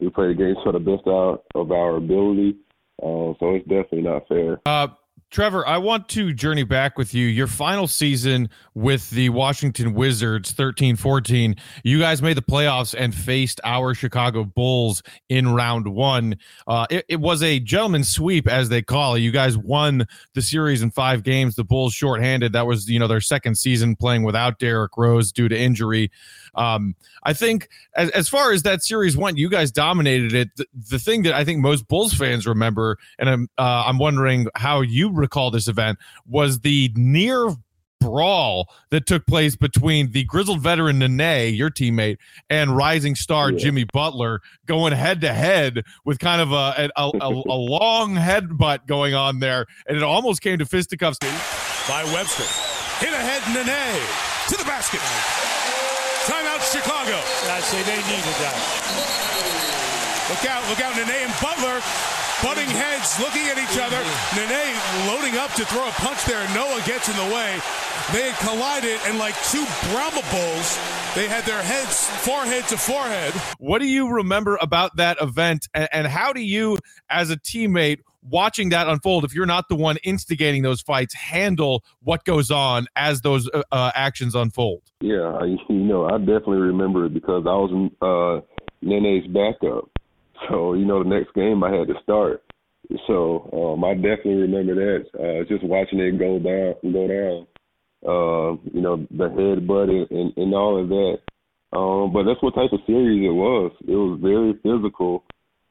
We 0.00 0.10
play 0.10 0.28
the 0.28 0.34
game 0.34 0.54
to 0.64 0.72
the 0.72 0.78
best 0.78 1.06
out 1.06 1.44
of 1.54 1.70
our 1.72 1.96
ability. 1.96 2.56
Uh, 3.02 3.34
so 3.40 3.54
it's 3.54 3.66
definitely 3.68 4.02
not 4.02 4.28
fair. 4.28 4.60
Uh, 4.66 4.88
Trevor, 5.30 5.66
I 5.66 5.78
want 5.78 6.08
to 6.10 6.32
journey 6.32 6.62
back 6.62 6.96
with 6.96 7.12
you. 7.12 7.26
Your 7.26 7.46
final 7.46 7.88
season 7.88 8.48
with 8.74 9.10
the 9.10 9.30
Washington 9.30 9.94
Wizards, 9.94 10.52
13 10.52 10.96
14, 10.96 11.56
you 11.82 11.98
guys 11.98 12.22
made 12.22 12.36
the 12.36 12.42
playoffs 12.42 12.94
and 12.96 13.14
faced 13.14 13.60
our 13.64 13.94
Chicago 13.94 14.44
Bulls 14.44 15.02
in 15.28 15.52
round 15.52 15.88
one. 15.88 16.36
Uh, 16.66 16.86
it, 16.88 17.04
it, 17.08 17.20
was 17.20 17.42
a 17.42 17.58
gentleman's 17.58 18.08
sweep, 18.08 18.46
as 18.46 18.68
they 18.68 18.82
call 18.82 19.16
it. 19.16 19.20
You 19.20 19.32
guys 19.32 19.58
won 19.58 20.06
the 20.34 20.42
series 20.42 20.82
in 20.82 20.90
five 20.90 21.22
games. 21.22 21.56
The 21.56 21.64
Bulls 21.64 21.94
shorthanded. 21.94 22.52
That 22.52 22.66
was, 22.66 22.88
you 22.88 22.98
know, 22.98 23.08
their 23.08 23.20
second 23.20 23.56
season 23.56 23.96
playing 23.96 24.22
without 24.22 24.58
Derrick 24.58 24.96
Rose 24.96 25.32
due 25.32 25.48
to 25.48 25.58
injury. 25.58 26.10
Um, 26.56 26.94
I 27.22 27.32
think 27.32 27.68
as, 27.96 28.10
as 28.10 28.28
far 28.28 28.52
as 28.52 28.62
that 28.62 28.82
series 28.82 29.16
went, 29.16 29.38
you 29.38 29.48
guys 29.48 29.70
dominated 29.70 30.34
it. 30.34 30.56
The, 30.56 30.66
the 30.90 30.98
thing 30.98 31.22
that 31.22 31.34
I 31.34 31.44
think 31.44 31.60
most 31.60 31.88
Bulls 31.88 32.14
fans 32.14 32.46
remember, 32.46 32.98
and 33.18 33.28
I'm 33.28 33.48
uh, 33.58 33.84
I'm 33.86 33.98
wondering 33.98 34.48
how 34.54 34.80
you 34.80 35.12
recall 35.12 35.50
this 35.50 35.68
event, 35.68 35.98
was 36.26 36.60
the 36.60 36.92
near 36.94 37.54
brawl 38.04 38.68
that 38.90 39.06
took 39.06 39.26
place 39.26 39.56
between 39.56 40.12
the 40.12 40.24
grizzled 40.24 40.60
veteran 40.60 40.98
Nene, 40.98 41.54
your 41.54 41.70
teammate, 41.70 42.18
and 42.50 42.76
rising 42.76 43.14
star 43.14 43.50
yeah. 43.50 43.58
Jimmy 43.58 43.84
Butler, 43.92 44.40
going 44.66 44.92
head 44.92 45.22
to 45.22 45.32
head 45.32 45.82
with 46.04 46.18
kind 46.18 46.40
of 46.40 46.52
a 46.52 46.90
a, 46.96 47.10
a, 47.20 47.28
a 47.28 47.30
long 47.58 48.14
headbutt 48.14 48.86
going 48.86 49.14
on 49.14 49.40
there, 49.40 49.66
and 49.86 49.96
it 49.96 50.02
almost 50.02 50.42
came 50.42 50.58
to 50.58 50.66
fisticuffs. 50.66 51.18
By 51.88 52.04
Webster, 52.04 52.44
hit 53.04 53.12
ahead 53.12 53.42
Nene 53.54 54.48
to 54.48 54.56
the 54.56 54.64
basket. 54.64 55.63
Timeout 56.24 56.62
Chicago. 56.72 57.20
I 57.52 57.60
say 57.60 57.82
they 57.84 58.00
needed 58.08 58.36
that. 58.40 58.56
Look 60.30 60.44
out, 60.48 60.64
look 60.68 60.80
out, 60.80 60.96
Nene 60.96 61.28
and 61.28 61.34
Butler 61.40 61.80
butting 62.42 62.68
heads, 62.68 63.18
looking 63.20 63.46
at 63.48 63.56
each 63.56 63.78
other. 63.80 63.96
Nene 64.36 64.76
loading 65.08 65.36
up 65.36 65.52
to 65.54 65.64
throw 65.64 65.86
a 65.88 65.92
punch 65.92 66.24
there. 66.24 66.42
Noah 66.54 66.82
gets 66.84 67.08
in 67.08 67.16
the 67.16 67.34
way. 67.34 67.58
They 68.12 68.30
had 68.30 68.38
collided, 68.46 69.00
and 69.06 69.18
like 69.18 69.34
two 69.48 69.64
Brahma 69.88 70.22
bulls, 70.30 70.78
they 71.14 71.28
had 71.28 71.44
their 71.44 71.62
heads 71.62 72.06
forehead 72.20 72.66
to 72.68 72.76
forehead. 72.76 73.32
What 73.58 73.80
do 73.80 73.86
you 73.86 74.10
remember 74.10 74.58
about 74.60 74.96
that 74.96 75.16
event, 75.20 75.68
and, 75.72 75.88
and 75.92 76.06
how 76.06 76.32
do 76.32 76.40
you, 76.40 76.78
as 77.08 77.30
a 77.30 77.36
teammate, 77.36 78.00
watching 78.28 78.70
that 78.70 78.88
unfold, 78.88 79.24
if 79.24 79.34
you're 79.34 79.46
not 79.46 79.68
the 79.68 79.74
one 79.74 79.96
instigating 80.04 80.62
those 80.62 80.80
fights, 80.80 81.14
handle 81.14 81.84
what 82.02 82.24
goes 82.24 82.50
on 82.50 82.86
as 82.96 83.20
those 83.20 83.48
uh, 83.52 83.62
uh 83.70 83.90
actions 83.94 84.34
unfold? 84.34 84.82
Yeah, 85.00 85.38
you 85.44 85.58
know, 85.68 86.06
I 86.06 86.18
definitely 86.18 86.58
remember 86.58 87.06
it 87.06 87.14
because 87.14 87.44
I 87.46 87.54
was 87.54 87.90
uh, 88.00 88.46
Nene's 88.82 89.26
backup. 89.28 89.90
So, 90.48 90.74
you 90.74 90.84
know, 90.84 91.02
the 91.02 91.08
next 91.08 91.34
game 91.34 91.62
I 91.62 91.72
had 91.72 91.88
to 91.88 91.94
start. 92.02 92.42
So 93.06 93.48
um, 93.52 93.84
I 93.84 93.94
definitely 93.94 94.34
remember 94.34 94.74
that. 94.74 95.04
Uh, 95.14 95.44
just 95.48 95.64
watching 95.64 96.00
it 96.00 96.18
go 96.18 96.38
down, 96.38 96.92
go 96.92 97.08
down. 97.08 97.46
Uh, 98.06 98.60
you 98.72 98.82
know, 98.82 99.06
the 99.10 99.24
headbutt 99.24 99.88
and, 100.10 100.32
and 100.36 100.54
all 100.54 100.80
of 100.80 100.88
that. 100.88 101.18
Um, 101.72 102.12
but 102.12 102.24
that's 102.24 102.42
what 102.42 102.54
type 102.54 102.72
of 102.72 102.80
series 102.86 103.24
it 103.24 103.32
was. 103.32 103.72
It 103.88 103.96
was 103.96 104.20
very 104.20 104.52
physical 104.62 105.24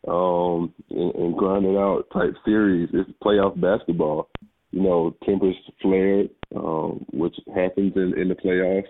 um, 0.08 0.74
and, 0.90 1.16
and 1.16 1.38
grinded 1.38 1.78
out 1.78 2.06
type 2.14 2.36
series. 2.46 2.90
It's 2.94 3.10
playoff 3.24 3.60
basketball. 3.60 4.30
You 4.72 4.82
know, 4.82 5.16
tempers 5.24 5.56
flared, 5.82 6.30
um, 6.56 7.06
which 7.14 7.36
happens 7.56 7.94
in, 7.96 8.14
in 8.20 8.28
the 8.30 8.36
playoffs. 8.36 8.90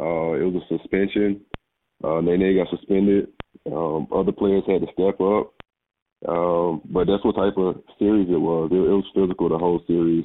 Uh, 0.00 0.34
it 0.40 0.52
was 0.52 0.62
a 0.70 0.78
suspension. 0.78 1.40
Uh, 2.02 2.20
Nene 2.20 2.56
got 2.56 2.68
suspended. 2.76 3.28
Um, 3.70 4.08
other 4.14 4.32
players 4.32 4.64
had 4.66 4.80
to 4.80 4.92
step 4.92 5.20
up. 5.20 5.54
Um, 6.28 6.80
but 6.86 7.06
that's 7.06 7.24
what 7.24 7.36
type 7.36 7.56
of 7.56 7.82
series 7.98 8.28
it 8.28 8.40
was. 8.40 8.70
It, 8.72 8.76
it 8.76 8.78
was 8.78 9.04
physical 9.14 9.48
the 9.48 9.58
whole 9.58 9.82
series. 9.86 10.24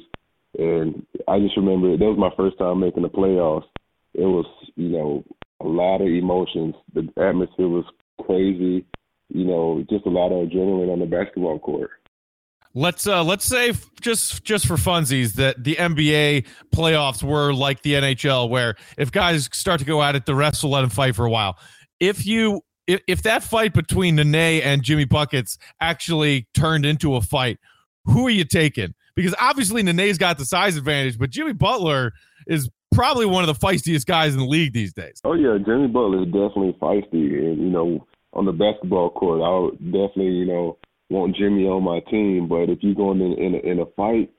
And 0.58 1.06
I 1.28 1.38
just 1.38 1.56
remember 1.56 1.96
that 1.96 2.04
was 2.04 2.18
my 2.18 2.34
first 2.36 2.58
time 2.58 2.80
making 2.80 3.02
the 3.02 3.08
playoffs. 3.08 3.68
It 4.14 4.26
was, 4.26 4.46
you 4.74 4.88
know, 4.88 5.24
a 5.60 5.66
lot 5.66 6.00
of 6.00 6.08
emotions. 6.08 6.74
The 6.94 7.08
atmosphere 7.16 7.68
was 7.68 7.84
crazy. 8.26 8.84
You 9.30 9.44
know, 9.44 9.84
just 9.88 10.06
a 10.06 10.10
lot 10.10 10.32
of 10.32 10.48
adrenaline 10.48 10.92
on 10.92 10.98
the 10.98 11.06
basketball 11.06 11.58
court. 11.58 11.90
Let's 12.72 13.06
uh 13.06 13.24
let's 13.24 13.44
say 13.44 13.72
just 14.00 14.44
just 14.44 14.66
for 14.66 14.76
funsies 14.76 15.34
that 15.34 15.64
the 15.64 15.74
NBA 15.74 16.46
playoffs 16.74 17.22
were 17.22 17.52
like 17.52 17.82
the 17.82 17.94
NHL, 17.94 18.48
where 18.48 18.76
if 18.96 19.10
guys 19.10 19.48
start 19.52 19.80
to 19.80 19.86
go 19.86 20.02
at 20.02 20.14
it, 20.14 20.24
the 20.24 20.32
refs 20.32 20.62
will 20.62 20.70
let 20.70 20.82
them 20.82 20.90
fight 20.90 21.16
for 21.16 21.24
a 21.24 21.30
while. 21.30 21.58
If 21.98 22.26
you 22.26 22.60
if, 22.86 23.00
if 23.06 23.22
that 23.22 23.42
fight 23.42 23.74
between 23.74 24.16
Nene 24.16 24.62
and 24.62 24.82
Jimmy 24.82 25.04
Buckets 25.04 25.58
actually 25.80 26.48
turned 26.54 26.86
into 26.86 27.16
a 27.16 27.20
fight, 27.20 27.58
who 28.04 28.26
are 28.26 28.30
you 28.30 28.44
taking? 28.44 28.94
Because 29.16 29.34
obviously 29.40 29.82
Nene's 29.82 30.18
got 30.18 30.38
the 30.38 30.44
size 30.44 30.76
advantage, 30.76 31.18
but 31.18 31.30
Jimmy 31.30 31.52
Butler 31.52 32.12
is 32.46 32.70
probably 32.92 33.26
one 33.26 33.48
of 33.48 33.48
the 33.48 33.66
feistiest 33.66 34.06
guys 34.06 34.32
in 34.32 34.40
the 34.40 34.46
league 34.46 34.72
these 34.72 34.92
days. 34.92 35.20
Oh 35.24 35.34
yeah, 35.34 35.58
Jimmy 35.64 35.88
Butler 35.88 36.22
is 36.22 36.26
definitely 36.26 36.76
feisty, 36.80 37.38
and 37.38 37.58
you 37.58 37.70
know, 37.70 38.06
on 38.32 38.46
the 38.46 38.52
basketball 38.52 39.10
court, 39.10 39.42
I 39.42 39.58
would 39.58 39.78
definitely 39.78 40.32
you 40.32 40.46
know 40.46 40.78
want 41.08 41.36
Jimmy 41.36 41.64
on 41.66 41.82
my 41.82 42.00
team. 42.10 42.48
But 42.48 42.70
if 42.70 42.78
you're 42.82 42.94
going 42.94 43.20
in 43.20 43.32
in 43.32 43.54
a, 43.54 43.58
in 43.58 43.80
a 43.80 43.86
fight, 43.96 44.30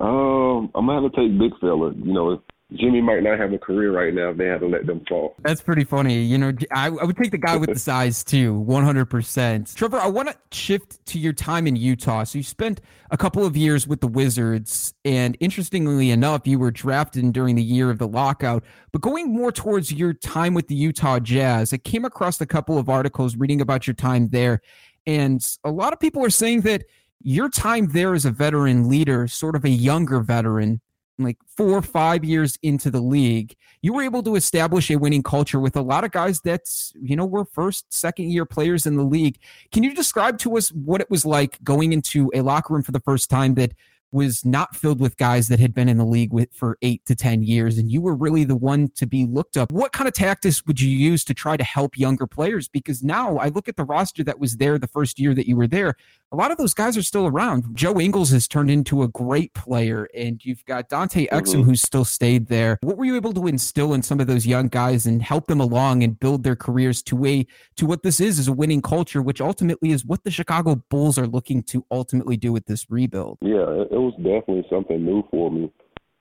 um, 0.00 0.70
I'm 0.74 0.86
gonna 0.86 1.02
have 1.02 1.12
to 1.12 1.16
take 1.16 1.38
big 1.38 1.58
fella. 1.60 1.92
You 1.94 2.12
know, 2.12 2.42
Jimmy 2.74 3.00
might 3.00 3.22
not 3.22 3.38
have 3.38 3.52
a 3.54 3.58
career 3.58 3.92
right 3.92 4.12
now 4.12 4.28
if 4.28 4.36
they 4.36 4.44
had 4.44 4.60
to 4.60 4.66
let 4.66 4.86
them 4.86 5.02
fall. 5.08 5.34
That's 5.42 5.62
pretty 5.62 5.84
funny. 5.84 6.20
You 6.20 6.36
know, 6.36 6.52
I, 6.70 6.86
I 6.88 7.04
would 7.04 7.16
take 7.16 7.30
the 7.30 7.38
guy 7.38 7.56
with 7.56 7.72
the 7.72 7.78
size 7.78 8.22
too, 8.22 8.62
100%. 8.68 9.74
Trevor, 9.74 9.98
I 9.98 10.06
want 10.06 10.28
to 10.28 10.36
shift 10.52 11.04
to 11.06 11.18
your 11.18 11.32
time 11.32 11.66
in 11.66 11.76
Utah. 11.76 12.24
So 12.24 12.38
you 12.38 12.44
spent 12.44 12.82
a 13.10 13.16
couple 13.16 13.46
of 13.46 13.56
years 13.56 13.88
with 13.88 14.02
the 14.02 14.06
Wizards, 14.06 14.92
and 15.02 15.34
interestingly 15.40 16.10
enough, 16.10 16.46
you 16.46 16.58
were 16.58 16.70
drafted 16.70 17.32
during 17.32 17.56
the 17.56 17.62
year 17.62 17.88
of 17.88 17.98
the 17.98 18.08
lockout. 18.08 18.64
But 18.92 19.00
going 19.00 19.32
more 19.32 19.50
towards 19.50 19.90
your 19.90 20.12
time 20.12 20.52
with 20.52 20.68
the 20.68 20.74
Utah 20.74 21.20
Jazz, 21.20 21.72
I 21.72 21.78
came 21.78 22.04
across 22.04 22.38
a 22.42 22.46
couple 22.46 22.76
of 22.76 22.90
articles 22.90 23.36
reading 23.36 23.62
about 23.62 23.86
your 23.86 23.94
time 23.94 24.28
there. 24.28 24.60
And 25.06 25.42
a 25.64 25.70
lot 25.70 25.94
of 25.94 26.00
people 26.00 26.22
are 26.22 26.30
saying 26.30 26.60
that 26.62 26.84
your 27.22 27.48
time 27.48 27.88
there 27.92 28.12
as 28.12 28.26
a 28.26 28.30
veteran 28.30 28.90
leader, 28.90 29.26
sort 29.26 29.56
of 29.56 29.64
a 29.64 29.70
younger 29.70 30.20
veteran, 30.20 30.82
like 31.18 31.36
four 31.56 31.70
or 31.70 31.82
five 31.82 32.24
years 32.24 32.58
into 32.62 32.90
the 32.90 33.00
league, 33.00 33.56
you 33.82 33.92
were 33.92 34.02
able 34.02 34.22
to 34.22 34.36
establish 34.36 34.90
a 34.90 34.96
winning 34.96 35.22
culture 35.22 35.60
with 35.60 35.76
a 35.76 35.82
lot 35.82 36.04
of 36.04 36.10
guys 36.10 36.40
that's, 36.40 36.92
you 37.00 37.16
know, 37.16 37.26
were 37.26 37.44
first, 37.44 37.92
second 37.92 38.30
year 38.30 38.44
players 38.44 38.86
in 38.86 38.96
the 38.96 39.02
league. 39.02 39.38
Can 39.72 39.82
you 39.82 39.94
describe 39.94 40.38
to 40.38 40.56
us 40.56 40.70
what 40.70 41.00
it 41.00 41.10
was 41.10 41.24
like 41.24 41.62
going 41.64 41.92
into 41.92 42.30
a 42.34 42.42
locker 42.42 42.74
room 42.74 42.82
for 42.82 42.92
the 42.92 43.00
first 43.00 43.30
time 43.30 43.54
that 43.54 43.72
was 44.12 44.44
not 44.44 44.74
filled 44.74 45.00
with 45.00 45.16
guys 45.16 45.48
that 45.48 45.60
had 45.60 45.74
been 45.74 45.88
in 45.88 45.98
the 45.98 46.04
league 46.04 46.32
with 46.32 46.52
for 46.52 46.78
eight 46.82 47.04
to 47.06 47.14
10 47.14 47.42
years, 47.42 47.78
and 47.78 47.90
you 47.90 48.00
were 48.00 48.14
really 48.14 48.44
the 48.44 48.56
one 48.56 48.88
to 48.96 49.06
be 49.06 49.26
looked 49.26 49.56
up. 49.56 49.72
What 49.72 49.92
kind 49.92 50.08
of 50.08 50.14
tactics 50.14 50.64
would 50.66 50.80
you 50.80 50.90
use 50.90 51.24
to 51.24 51.34
try 51.34 51.56
to 51.56 51.64
help 51.64 51.98
younger 51.98 52.26
players? 52.26 52.68
Because 52.68 53.02
now 53.02 53.36
I 53.36 53.48
look 53.48 53.68
at 53.68 53.76
the 53.76 53.84
roster 53.84 54.24
that 54.24 54.38
was 54.38 54.56
there 54.56 54.78
the 54.78 54.86
first 54.86 55.18
year 55.18 55.34
that 55.34 55.46
you 55.46 55.56
were 55.56 55.66
there. 55.66 55.96
A 56.30 56.36
lot 56.36 56.50
of 56.50 56.58
those 56.58 56.74
guys 56.74 56.96
are 56.96 57.02
still 57.02 57.26
around. 57.26 57.64
Joe 57.74 57.98
Ingles 57.98 58.30
has 58.30 58.46
turned 58.46 58.70
into 58.70 59.02
a 59.02 59.08
great 59.08 59.54
player, 59.54 60.08
and 60.14 60.44
you've 60.44 60.64
got 60.66 60.90
Dante 60.90 61.26
Exum 61.28 61.56
mm-hmm. 61.56 61.62
who's 61.62 61.80
still 61.80 62.04
stayed 62.04 62.48
there. 62.48 62.78
What 62.82 62.98
were 62.98 63.06
you 63.06 63.16
able 63.16 63.32
to 63.32 63.46
instill 63.46 63.94
in 63.94 64.02
some 64.02 64.20
of 64.20 64.26
those 64.26 64.46
young 64.46 64.68
guys 64.68 65.06
and 65.06 65.22
help 65.22 65.46
them 65.46 65.60
along 65.60 66.02
and 66.02 66.18
build 66.18 66.42
their 66.42 66.56
careers 66.56 67.02
to 67.04 67.24
a 67.24 67.46
to 67.76 67.86
what 67.86 68.02
this 68.02 68.20
is 68.20 68.38
is 68.38 68.48
a 68.48 68.52
winning 68.52 68.82
culture, 68.82 69.22
which 69.22 69.40
ultimately 69.40 69.90
is 69.90 70.04
what 70.04 70.24
the 70.24 70.30
Chicago 70.30 70.82
Bulls 70.90 71.18
are 71.18 71.26
looking 71.26 71.62
to 71.64 71.84
ultimately 71.90 72.36
do 72.36 72.52
with 72.52 72.66
this 72.66 72.90
rebuild? 72.90 73.38
Yeah, 73.40 73.84
was 73.98 74.14
definitely 74.16 74.64
something 74.70 75.04
new 75.04 75.22
for 75.30 75.50
me. 75.50 75.72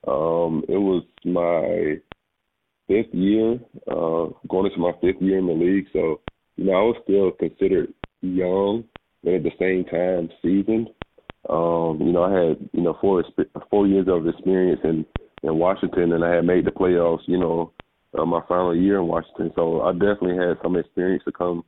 Um, 0.07 0.63
it 0.69 0.77
was 0.77 1.03
my 1.25 1.97
fifth 2.87 3.13
year, 3.13 3.59
uh, 3.87 4.27
going 4.49 4.67
into 4.67 4.79
my 4.79 4.93
fifth 5.01 5.21
year 5.21 5.39
in 5.39 5.47
the 5.47 5.53
league. 5.53 5.87
So, 5.91 6.21
you 6.55 6.65
know, 6.65 6.73
I 6.73 6.81
was 6.81 6.97
still 7.03 7.31
considered 7.31 7.93
young, 8.21 8.85
but 9.23 9.35
at 9.35 9.43
the 9.43 9.51
same 9.59 9.85
time 9.85 10.29
seasoned. 10.41 10.89
Um, 11.49 11.99
you 12.01 12.11
know, 12.11 12.23
I 12.23 12.31
had 12.31 12.69
you 12.73 12.81
know 12.81 12.97
four 12.99 13.23
four 13.69 13.87
years 13.87 14.07
of 14.09 14.27
experience 14.27 14.81
in 14.83 15.05
in 15.43 15.57
Washington, 15.57 16.13
and 16.13 16.23
I 16.23 16.35
had 16.35 16.45
made 16.45 16.65
the 16.65 16.71
playoffs. 16.71 17.25
You 17.25 17.37
know, 17.37 17.71
uh, 18.17 18.25
my 18.25 18.41
final 18.47 18.75
year 18.75 18.97
in 18.97 19.07
Washington, 19.07 19.51
so 19.55 19.81
I 19.81 19.93
definitely 19.93 20.37
had 20.37 20.57
some 20.61 20.75
experience 20.75 21.23
to 21.25 21.31
come 21.31 21.63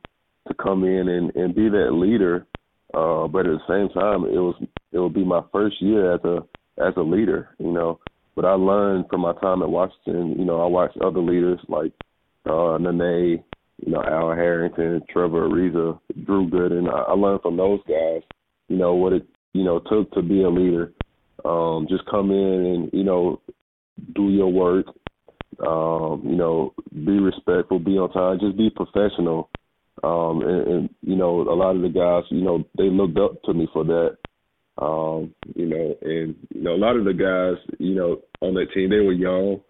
to 0.48 0.54
come 0.54 0.84
in 0.84 1.08
and 1.08 1.34
and 1.34 1.54
be 1.54 1.68
that 1.68 1.92
leader 1.92 2.46
uh, 2.94 3.28
but 3.28 3.46
at 3.46 3.58
the 3.58 3.68
same 3.68 3.88
time, 3.90 4.24
it 4.24 4.38
was 4.38 4.54
it 4.92 4.98
would 4.98 5.14
be 5.14 5.24
my 5.24 5.42
first 5.52 5.80
year 5.80 6.14
as 6.14 6.20
a 6.24 6.38
as 6.78 6.94
a 6.96 7.00
leader, 7.00 7.50
you 7.58 7.72
know. 7.72 8.00
But 8.34 8.44
I 8.44 8.52
learned 8.52 9.06
from 9.10 9.20
my 9.20 9.32
time 9.34 9.62
at 9.62 9.68
Washington. 9.68 10.36
You 10.38 10.44
know, 10.44 10.60
I 10.60 10.66
watched 10.66 10.96
other 10.98 11.20
leaders 11.20 11.60
like 11.68 11.92
uh, 12.46 12.78
Nene, 12.78 13.42
you 13.84 13.92
know, 13.92 14.02
Al 14.02 14.30
Harrington, 14.30 15.02
Trevor 15.10 15.48
Ariza, 15.48 15.98
Drew 16.24 16.48
Gooden. 16.50 16.92
I, 16.92 17.12
I 17.12 17.12
learned 17.12 17.42
from 17.42 17.56
those 17.56 17.80
guys. 17.88 18.22
You 18.68 18.76
know 18.76 18.94
what 18.94 19.12
it 19.12 19.26
you 19.52 19.64
know 19.64 19.80
took 19.80 20.10
to 20.12 20.22
be 20.22 20.42
a 20.42 20.50
leader. 20.50 20.92
Um, 21.44 21.86
just 21.88 22.04
come 22.10 22.30
in 22.30 22.36
and 22.36 22.90
you 22.92 23.04
know 23.04 23.40
do 24.14 24.30
your 24.30 24.52
work. 24.52 24.86
Um, 25.66 26.22
you 26.24 26.36
know, 26.36 26.72
be 26.90 27.18
respectful, 27.18 27.78
be 27.78 27.98
on 27.98 28.10
time, 28.12 28.38
just 28.40 28.56
be 28.56 28.70
professional 28.70 29.50
um, 30.02 30.42
and, 30.42 30.66
and 30.68 30.90
you 31.02 31.16
know, 31.16 31.42
a 31.42 31.54
lot 31.54 31.76
of 31.76 31.82
the 31.82 31.88
guys, 31.88 32.24
you 32.30 32.42
know, 32.42 32.64
they 32.76 32.84
looked 32.84 33.18
up 33.18 33.42
to 33.44 33.54
me 33.54 33.68
for 33.72 33.84
that. 33.84 34.16
Um, 34.78 35.34
you 35.54 35.66
know, 35.66 35.96
and 36.00 36.34
you 36.54 36.62
know, 36.62 36.74
a 36.74 36.80
lot 36.80 36.96
of 36.96 37.04
the 37.04 37.12
guys, 37.12 37.62
you 37.78 37.94
know, 37.94 38.22
on 38.40 38.54
that 38.54 38.72
team, 38.72 38.88
they 38.88 39.00
were 39.00 39.12
young, 39.12 39.60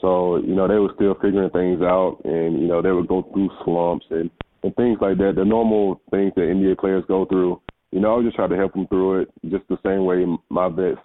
so 0.00 0.36
you 0.36 0.54
know, 0.54 0.68
they 0.68 0.74
were 0.74 0.92
still 0.94 1.14
figuring 1.14 1.50
things 1.50 1.80
out, 1.82 2.20
and 2.24 2.60
you 2.60 2.68
know, 2.68 2.82
they 2.82 2.92
would 2.92 3.08
go 3.08 3.22
through 3.32 3.50
slumps 3.64 4.06
and 4.10 4.30
and 4.62 4.74
things 4.76 4.98
like 5.00 5.18
that. 5.18 5.34
The 5.36 5.44
normal 5.44 6.00
things 6.10 6.32
that 6.36 6.42
NBA 6.42 6.78
players 6.78 7.04
go 7.08 7.24
through. 7.24 7.60
You 7.90 8.00
know, 8.00 8.12
I 8.12 8.16
was 8.16 8.26
just 8.26 8.36
trying 8.36 8.50
to 8.50 8.56
help 8.56 8.74
them 8.74 8.86
through 8.88 9.22
it, 9.22 9.28
just 9.50 9.64
the 9.68 9.78
same 9.84 10.04
way 10.04 10.24
my 10.50 10.68
vets 10.68 11.00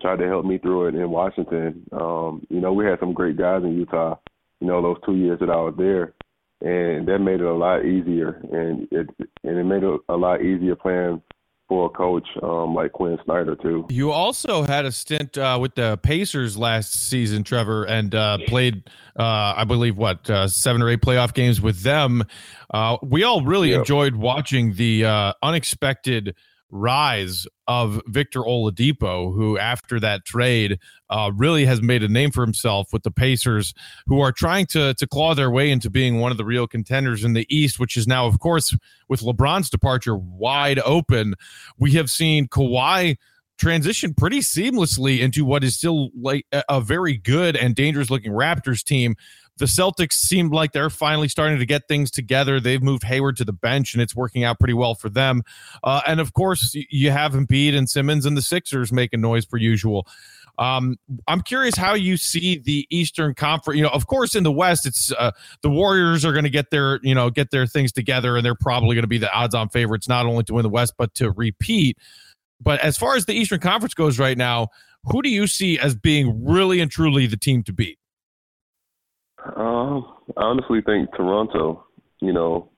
tried 0.00 0.18
to 0.20 0.26
help 0.28 0.44
me 0.44 0.58
through 0.58 0.88
it 0.88 0.94
in 0.94 1.10
Washington. 1.10 1.84
Um, 1.92 2.46
you 2.48 2.60
know, 2.60 2.72
we 2.72 2.84
had 2.84 3.00
some 3.00 3.12
great 3.12 3.36
guys 3.36 3.62
in 3.64 3.76
Utah. 3.76 4.16
You 4.60 4.68
know, 4.68 4.80
those 4.80 4.98
two 5.04 5.16
years 5.16 5.40
that 5.40 5.50
I 5.50 5.56
was 5.56 5.74
there 5.76 6.14
and 6.60 7.06
that 7.06 7.18
made 7.20 7.40
it 7.40 7.46
a 7.46 7.54
lot 7.54 7.84
easier, 7.84 8.40
and 8.52 8.88
it 8.90 9.08
and 9.44 9.58
it 9.58 9.64
made 9.64 9.82
it 9.82 10.00
a 10.08 10.16
lot 10.16 10.42
easier 10.42 10.74
playing 10.74 11.22
for 11.68 11.86
a 11.86 11.90
coach 11.90 12.26
um, 12.42 12.74
like 12.74 12.92
Quinn 12.92 13.18
Snyder 13.24 13.54
too. 13.54 13.86
You 13.90 14.10
also 14.10 14.62
had 14.62 14.86
a 14.86 14.92
stint 14.92 15.36
uh, 15.36 15.58
with 15.60 15.74
the 15.74 15.98
Pacers 15.98 16.56
last 16.56 16.94
season, 16.94 17.44
Trevor, 17.44 17.84
and 17.84 18.14
uh, 18.14 18.38
played, 18.46 18.88
uh, 19.18 19.54
I 19.56 19.64
believe, 19.64 19.96
what 19.96 20.28
uh, 20.30 20.48
seven 20.48 20.82
or 20.82 20.88
eight 20.88 21.02
playoff 21.02 21.34
games 21.34 21.60
with 21.60 21.82
them. 21.82 22.24
Uh, 22.72 22.96
we 23.02 23.22
all 23.22 23.44
really 23.44 23.70
yep. 23.70 23.80
enjoyed 23.80 24.16
watching 24.16 24.74
the 24.74 25.04
uh, 25.04 25.32
unexpected 25.42 26.34
rise 26.70 27.46
of 27.66 28.00
Victor 28.06 28.40
Oladipo, 28.40 29.34
who 29.34 29.58
after 29.58 29.98
that 30.00 30.24
trade 30.24 30.78
uh, 31.10 31.30
really 31.34 31.64
has 31.64 31.80
made 31.82 32.02
a 32.02 32.08
name 32.08 32.30
for 32.30 32.42
himself 32.42 32.92
with 32.92 33.02
the 33.02 33.10
Pacers, 33.10 33.74
who 34.06 34.20
are 34.20 34.32
trying 34.32 34.66
to 34.66 34.94
to 34.94 35.06
claw 35.06 35.34
their 35.34 35.50
way 35.50 35.70
into 35.70 35.90
being 35.90 36.18
one 36.20 36.30
of 36.30 36.38
the 36.38 36.44
real 36.44 36.66
contenders 36.66 37.24
in 37.24 37.32
the 37.32 37.46
East, 37.54 37.78
which 37.78 37.96
is 37.96 38.06
now, 38.06 38.26
of 38.26 38.38
course, 38.38 38.76
with 39.08 39.20
LeBron's 39.20 39.70
departure 39.70 40.16
wide 40.16 40.80
open. 40.80 41.34
We 41.78 41.92
have 41.92 42.10
seen 42.10 42.48
Kawhi 42.48 43.16
transition 43.58 44.14
pretty 44.14 44.38
seamlessly 44.38 45.18
into 45.18 45.44
what 45.44 45.64
is 45.64 45.76
still 45.76 46.10
like 46.18 46.46
a 46.68 46.80
very 46.80 47.16
good 47.16 47.56
and 47.56 47.74
dangerous 47.74 48.08
looking 48.08 48.32
Raptors 48.32 48.84
team 48.84 49.16
the 49.58 49.66
Celtics 49.66 50.14
seem 50.14 50.50
like 50.50 50.72
they're 50.72 50.90
finally 50.90 51.28
starting 51.28 51.58
to 51.58 51.66
get 51.66 51.88
things 51.88 52.10
together. 52.10 52.60
They've 52.60 52.82
moved 52.82 53.04
Hayward 53.04 53.36
to 53.38 53.44
the 53.44 53.52
bench, 53.52 53.94
and 53.94 54.02
it's 54.02 54.14
working 54.14 54.44
out 54.44 54.58
pretty 54.58 54.74
well 54.74 54.94
for 54.94 55.08
them. 55.08 55.42
Uh, 55.84 56.00
and 56.06 56.20
of 56.20 56.32
course, 56.32 56.74
you 56.74 57.10
have 57.10 57.32
Embiid 57.32 57.76
and 57.76 57.88
Simmons 57.88 58.24
and 58.26 58.36
the 58.36 58.42
Sixers 58.42 58.92
making 58.92 59.20
noise 59.20 59.44
per 59.44 59.56
usual. 59.56 60.06
Um, 60.58 60.96
I'm 61.28 61.40
curious 61.40 61.76
how 61.76 61.94
you 61.94 62.16
see 62.16 62.58
the 62.58 62.86
Eastern 62.90 63.34
Conference. 63.34 63.76
You 63.76 63.84
know, 63.84 63.90
of 63.90 64.06
course, 64.06 64.34
in 64.34 64.42
the 64.42 64.52
West, 64.52 64.86
it's 64.86 65.12
uh, 65.12 65.30
the 65.62 65.70
Warriors 65.70 66.24
are 66.24 66.32
going 66.32 66.44
to 66.44 66.50
get 66.50 66.70
their 66.70 66.98
you 67.02 67.14
know 67.14 67.30
get 67.30 67.50
their 67.50 67.66
things 67.66 67.92
together, 67.92 68.36
and 68.36 68.44
they're 68.44 68.56
probably 68.56 68.94
going 68.94 69.04
to 69.04 69.08
be 69.08 69.18
the 69.18 69.32
odds-on 69.32 69.68
favorites 69.68 70.08
not 70.08 70.26
only 70.26 70.42
to 70.44 70.54
win 70.54 70.62
the 70.62 70.68
West 70.68 70.94
but 70.98 71.14
to 71.14 71.30
repeat. 71.32 71.96
But 72.60 72.80
as 72.80 72.98
far 72.98 73.14
as 73.14 73.26
the 73.26 73.34
Eastern 73.34 73.60
Conference 73.60 73.94
goes 73.94 74.18
right 74.18 74.36
now, 74.36 74.68
who 75.04 75.22
do 75.22 75.28
you 75.28 75.46
see 75.46 75.78
as 75.78 75.94
being 75.94 76.44
really 76.44 76.80
and 76.80 76.90
truly 76.90 77.26
the 77.26 77.36
team 77.36 77.62
to 77.64 77.72
beat? 77.72 77.97
Um, 79.56 80.14
I 80.36 80.42
honestly 80.42 80.80
think 80.84 81.10
Toronto. 81.16 81.84
You 82.20 82.32
know, 82.32 82.70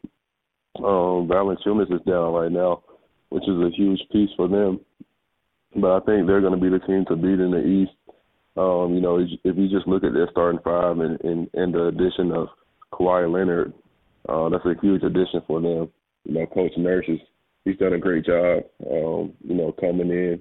um, 0.79 1.29
Valanciunas 1.29 1.93
is 1.93 2.03
down 2.07 2.35
right 2.35 2.53
now, 2.53 2.83
which 3.31 3.45
is 3.45 3.57
a 3.57 3.71
huge 3.75 4.01
piece 4.13 4.31
for 4.37 4.49
them. 4.49 4.81
But 5.75 5.91
I 5.91 6.01
think 6.01 6.27
they're 6.27 6.41
going 6.41 6.59
to 6.59 6.61
be 6.61 6.69
the 6.69 6.85
team 6.85 7.05
to 7.09 7.17
beat 7.17 7.41
in 7.41 7.51
the 7.51 7.65
East. 7.65 7.93
Um, 8.57 8.95
you 8.95 9.01
know, 9.01 9.19
if 9.19 9.57
you 9.57 9.69
just 9.69 9.87
look 9.87 10.05
at 10.05 10.13
their 10.13 10.29
starting 10.31 10.61
five 10.65 10.99
and, 10.99 11.21
and, 11.23 11.49
and 11.55 11.73
the 11.73 11.87
addition 11.87 12.33
of 12.33 12.49
Kawhi 12.93 13.33
Leonard, 13.33 13.73
uh, 14.29 14.49
that's 14.49 14.65
a 14.67 14.75
huge 14.83 15.03
addition 15.03 15.43
for 15.47 15.61
them. 15.61 15.89
You 16.25 16.35
know, 16.35 16.47
Coach 16.47 16.73
Nurse 16.77 17.07
is 17.09 17.21
he's 17.65 17.79
done 17.79 17.95
a 17.95 17.99
great 17.99 18.27
job. 18.27 18.65
Um, 18.91 19.33
you 19.43 19.55
know, 19.55 19.73
coming 19.81 20.11
in, 20.11 20.41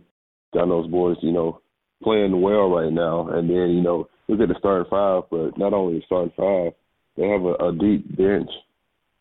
got 0.53 0.67
those 0.67 0.89
boys, 0.89 1.17
you 1.21 1.31
know, 1.31 1.61
playing 2.03 2.41
well 2.41 2.69
right 2.69 2.91
now. 2.91 3.29
And 3.29 3.49
then 3.49 3.69
you 3.69 3.81
know, 3.81 4.09
look 4.29 4.41
at 4.41 4.47
the 4.47 4.55
starting 4.59 4.89
five, 4.89 5.23
but 5.29 5.57
not 5.57 5.73
only 5.73 5.99
the 5.99 6.05
starting 6.05 6.33
five, 6.37 6.73
they 7.17 7.27
have 7.27 7.41
a, 7.41 7.53
a 7.67 7.73
deep 7.73 8.15
bench. 8.15 8.49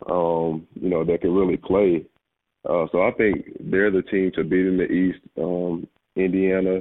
Um, 0.09 0.65
you 0.79 0.89
know, 0.89 1.03
that 1.03 1.21
can 1.21 1.33
really 1.33 1.57
play. 1.57 2.05
Uh, 2.63 2.85
so 2.91 3.01
I 3.01 3.11
think 3.17 3.45
they're 3.59 3.91
the 3.91 4.03
team 4.03 4.31
to 4.35 4.43
beat 4.43 4.65
in 4.65 4.77
the 4.77 4.85
East. 4.85 5.19
Um, 5.37 5.87
Indiana, 6.15 6.79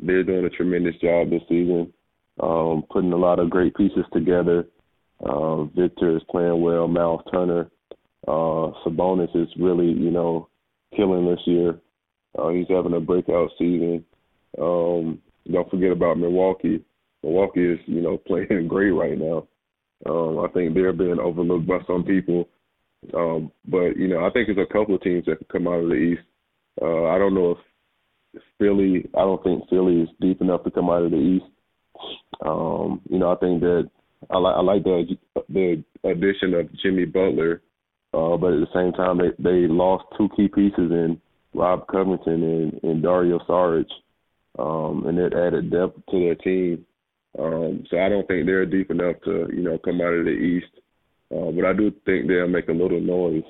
they're 0.00 0.22
doing 0.22 0.44
a 0.44 0.50
tremendous 0.50 0.96
job 0.96 1.30
this 1.30 1.42
season, 1.48 1.92
um, 2.40 2.84
putting 2.90 3.12
a 3.12 3.16
lot 3.16 3.38
of 3.38 3.50
great 3.50 3.74
pieces 3.74 4.04
together. 4.12 4.66
Uh, 5.24 5.64
Victor 5.64 6.16
is 6.16 6.22
playing 6.30 6.60
well. 6.60 6.88
Miles 6.88 7.22
Turner, 7.32 7.70
uh, 8.26 8.72
Sabonis 8.84 9.34
is 9.34 9.48
really, 9.58 9.86
you 9.86 10.10
know, 10.10 10.48
killing 10.96 11.26
this 11.26 11.40
year. 11.46 11.78
Uh, 12.38 12.48
he's 12.48 12.66
having 12.68 12.94
a 12.94 13.00
breakout 13.00 13.50
season. 13.58 14.04
Um, 14.60 15.20
don't 15.50 15.70
forget 15.70 15.92
about 15.92 16.18
Milwaukee. 16.18 16.84
Milwaukee 17.24 17.72
is, 17.72 17.78
you 17.86 18.00
know, 18.00 18.16
playing 18.26 18.68
great 18.68 18.90
right 18.90 19.18
now. 19.18 19.48
Um, 20.06 20.38
I 20.38 20.48
think 20.52 20.74
they're 20.74 20.92
being 20.92 21.18
overlooked 21.18 21.66
by 21.66 21.78
some 21.86 22.04
people. 22.04 22.48
Um, 23.14 23.50
but, 23.66 23.96
you 23.96 24.08
know, 24.08 24.24
I 24.24 24.30
think 24.30 24.48
there's 24.48 24.66
a 24.68 24.72
couple 24.72 24.94
of 24.94 25.02
teams 25.02 25.24
that 25.26 25.38
can 25.38 25.46
come 25.50 25.68
out 25.68 25.82
of 25.82 25.88
the 25.88 25.94
East. 25.94 26.22
Uh, 26.80 27.04
I 27.04 27.18
don't 27.18 27.34
know 27.34 27.52
if 27.52 28.42
Philly, 28.58 29.08
I 29.14 29.20
don't 29.20 29.42
think 29.42 29.68
Philly 29.68 30.02
is 30.02 30.08
deep 30.20 30.40
enough 30.40 30.64
to 30.64 30.70
come 30.70 30.90
out 30.90 31.02
of 31.02 31.10
the 31.10 31.16
East. 31.16 31.44
Um, 32.44 33.00
you 33.08 33.18
know, 33.18 33.32
I 33.32 33.36
think 33.36 33.60
that 33.60 33.90
I, 34.30 34.38
li- 34.38 34.54
I 34.56 34.60
like 34.60 34.84
the 34.84 35.16
the 35.48 35.84
addition 36.04 36.54
of 36.54 36.68
Jimmy 36.82 37.04
Butler, 37.04 37.62
uh, 38.12 38.36
but 38.36 38.52
at 38.52 38.60
the 38.60 38.66
same 38.74 38.92
time, 38.92 39.18
they, 39.18 39.30
they 39.42 39.68
lost 39.68 40.04
two 40.16 40.28
key 40.36 40.48
pieces 40.48 40.90
in 40.90 41.20
Rob 41.54 41.86
Covington 41.86 42.42
and, 42.42 42.80
and 42.82 43.02
Dario 43.02 43.38
Saric, 43.48 43.86
um, 44.58 45.06
and 45.06 45.18
it 45.18 45.32
added 45.34 45.70
depth 45.70 45.98
to 46.10 46.20
their 46.20 46.34
team. 46.34 46.84
Um, 47.38 47.84
so 47.90 47.98
I 47.98 48.08
don't 48.08 48.26
think 48.28 48.46
they're 48.46 48.66
deep 48.66 48.90
enough 48.90 49.16
to, 49.24 49.48
you 49.52 49.62
know, 49.62 49.78
come 49.78 50.00
out 50.00 50.14
of 50.14 50.24
the 50.24 50.30
East. 50.30 50.66
Uh, 51.34 51.50
but 51.50 51.64
I 51.64 51.72
do 51.72 51.92
think 52.04 52.28
they'll 52.28 52.46
make 52.48 52.68
a 52.68 52.72
little 52.72 53.00
noise. 53.00 53.42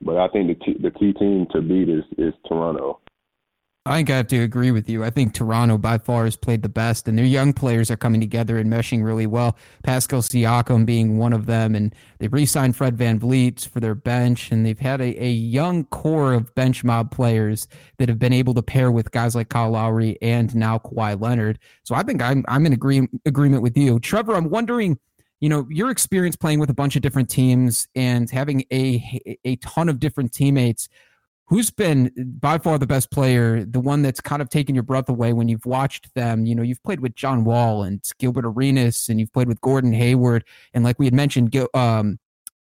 But 0.00 0.16
I 0.16 0.28
think 0.28 0.48
the 0.48 0.64
t- 0.64 0.80
the 0.80 0.92
key 0.92 1.12
team 1.12 1.46
to 1.52 1.60
beat 1.60 1.88
is 1.88 2.04
is 2.16 2.32
Toronto. 2.48 3.00
I 3.88 3.96
think 3.96 4.10
I 4.10 4.16
have 4.16 4.26
to 4.28 4.42
agree 4.42 4.70
with 4.70 4.88
you. 4.88 5.02
I 5.02 5.10
think 5.10 5.32
Toronto 5.32 5.78
by 5.78 5.98
far 5.98 6.24
has 6.24 6.36
played 6.36 6.62
the 6.62 6.68
best, 6.68 7.08
and 7.08 7.16
their 7.16 7.24
young 7.24 7.52
players 7.52 7.90
are 7.90 7.96
coming 7.96 8.20
together 8.20 8.58
and 8.58 8.70
meshing 8.70 9.02
really 9.02 9.26
well. 9.26 9.56
Pascal 9.82 10.20
Siakam 10.20 10.84
being 10.84 11.16
one 11.16 11.32
of 11.32 11.46
them, 11.46 11.74
and 11.74 11.94
they 12.18 12.28
re-signed 12.28 12.76
Fred 12.76 12.96
Van 12.96 13.18
VanVleet 13.18 13.66
for 13.66 13.80
their 13.80 13.94
bench, 13.94 14.52
and 14.52 14.66
they've 14.66 14.78
had 14.78 15.00
a, 15.00 15.24
a 15.24 15.30
young 15.30 15.84
core 15.86 16.34
of 16.34 16.54
bench 16.54 16.84
mob 16.84 17.10
players 17.10 17.66
that 17.96 18.08
have 18.08 18.18
been 18.18 18.32
able 18.32 18.54
to 18.54 18.62
pair 18.62 18.90
with 18.90 19.10
guys 19.10 19.34
like 19.34 19.48
Kyle 19.48 19.70
Lowry 19.70 20.18
and 20.20 20.54
now 20.54 20.78
Kawhi 20.78 21.20
Leonard. 21.20 21.58
So 21.84 21.94
I 21.94 22.02
think 22.02 22.20
I'm 22.20 22.44
I'm 22.46 22.66
in 22.66 22.74
agree, 22.74 23.08
agreement 23.24 23.62
with 23.62 23.76
you, 23.76 23.98
Trevor. 24.00 24.34
I'm 24.34 24.50
wondering 24.50 24.98
you 25.40 25.48
know 25.48 25.66
your 25.70 25.90
experience 25.90 26.36
playing 26.36 26.58
with 26.58 26.68
a 26.68 26.74
bunch 26.74 26.96
of 26.96 27.02
different 27.02 27.30
teams 27.30 27.88
and 27.94 28.28
having 28.30 28.64
a 28.72 29.38
a 29.44 29.56
ton 29.56 29.88
of 29.88 30.00
different 30.00 30.32
teammates 30.32 30.88
who's 31.48 31.70
been 31.70 32.12
by 32.40 32.58
far 32.58 32.78
the 32.78 32.86
best 32.86 33.10
player, 33.10 33.64
the 33.64 33.80
one 33.80 34.02
that's 34.02 34.20
kind 34.20 34.42
of 34.42 34.48
taken 34.48 34.74
your 34.74 34.84
breath 34.84 35.08
away 35.08 35.32
when 35.32 35.48
you've 35.48 35.66
watched 35.66 36.14
them? 36.14 36.46
You 36.46 36.54
know, 36.54 36.62
you've 36.62 36.82
played 36.82 37.00
with 37.00 37.14
John 37.14 37.44
Wall 37.44 37.82
and 37.82 38.02
Gilbert 38.18 38.44
Arenas, 38.44 39.08
and 39.08 39.18
you've 39.18 39.32
played 39.32 39.48
with 39.48 39.60
Gordon 39.60 39.92
Hayward, 39.92 40.44
and 40.74 40.84
like 40.84 40.98
we 40.98 41.06
had 41.06 41.14
mentioned, 41.14 41.56
um, 41.74 42.18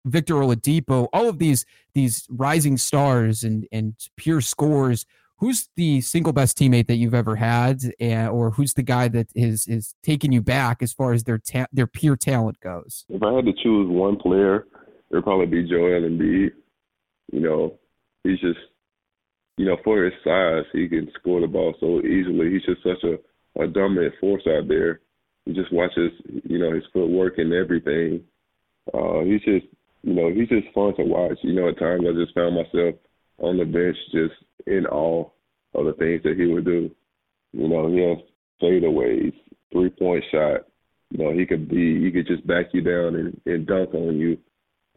Victor 0.06 0.36
Oladipo. 0.36 1.08
All 1.12 1.28
of 1.28 1.40
these 1.40 1.66
these 1.94 2.26
rising 2.30 2.78
stars 2.78 3.44
and 3.44 3.68
and 3.72 3.96
pure 4.16 4.42
scores. 4.42 5.06
Who's 5.40 5.70
the 5.76 6.02
single 6.02 6.34
best 6.34 6.58
teammate 6.58 6.88
that 6.88 6.96
you've 6.96 7.14
ever 7.14 7.36
had, 7.36 7.82
and, 8.00 8.30
or 8.30 8.50
who's 8.50 8.74
the 8.74 8.82
guy 8.82 9.08
that 9.10 9.28
is 9.36 9.68
is 9.68 9.94
taking 10.02 10.32
you 10.32 10.42
back 10.42 10.82
as 10.82 10.94
far 10.94 11.14
as 11.14 11.26
their 11.26 11.38
ta- 11.38 11.68
their 11.72 11.86
pure 11.86 12.16
talent 12.16 12.60
goes? 12.60 13.06
If 13.10 13.22
I 13.22 13.34
had 13.34 13.46
to 13.46 13.54
choose 13.54 13.88
one 13.88 14.18
player, 14.18 14.66
it'd 15.12 15.24
probably 15.24 15.46
be 15.46 15.70
Joel 15.70 16.02
Embiid. 16.02 16.52
You 17.32 17.40
know, 17.42 17.78
he's 18.28 18.40
just, 18.40 18.60
you 19.58 19.66
know, 19.66 19.78
for 19.84 20.04
his 20.04 20.14
size, 20.24 20.66
he 20.74 20.88
can 20.88 21.10
score 21.20 21.42
the 21.42 21.48
ball 21.48 21.74
so 21.80 22.00
easily. 22.02 22.52
He's 22.52 22.66
just 22.66 22.84
such 22.84 23.04
a, 23.04 23.64
a 23.64 23.68
dominant 23.68 24.14
force 24.20 24.44
out 24.48 24.68
there. 24.68 25.02
You 25.46 25.54
just 25.54 25.74
watch 25.74 25.92
his, 25.96 26.12
you 26.44 26.60
know, 26.60 26.74
his 26.74 26.84
footwork 26.94 27.38
and 27.38 27.54
everything. 27.54 28.24
Uh, 28.94 29.22
he's 29.22 29.42
just, 29.42 29.66
you 30.04 30.14
know, 30.14 30.30
he's 30.30 30.50
just 30.50 30.74
fun 30.76 30.96
to 30.98 31.04
watch. 31.04 31.38
You 31.42 31.54
know, 31.54 31.70
at 31.70 31.80
times 31.80 32.04
I 32.08 32.14
just 32.14 32.36
found 32.36 32.56
myself 32.56 32.96
on 33.40 33.58
the 33.58 33.66
bench 33.66 33.98
just 34.12 34.36
in 34.68 34.86
awe 34.86 35.30
of 35.74 35.86
the 35.86 35.94
things 35.94 36.22
that 36.24 36.38
he 36.38 36.46
would 36.46 36.66
do. 36.66 36.92
You 37.54 37.68
know, 37.68 37.88
he 37.88 38.00
has 38.00 38.18
fadeaways, 38.62 39.34
three 39.72 39.90
point 39.90 40.24
shot. 40.32 40.68
You 41.12 41.24
know, 41.24 41.34
he 41.34 41.46
could 41.46 41.70
be, 41.70 42.04
he 42.04 42.12
could 42.12 42.28
just 42.28 42.46
back 42.46 42.68
you 42.74 42.82
down 42.82 43.16
and, 43.16 43.42
and 43.46 43.66
dunk 43.66 43.94
on 43.94 44.18
you. 44.18 44.38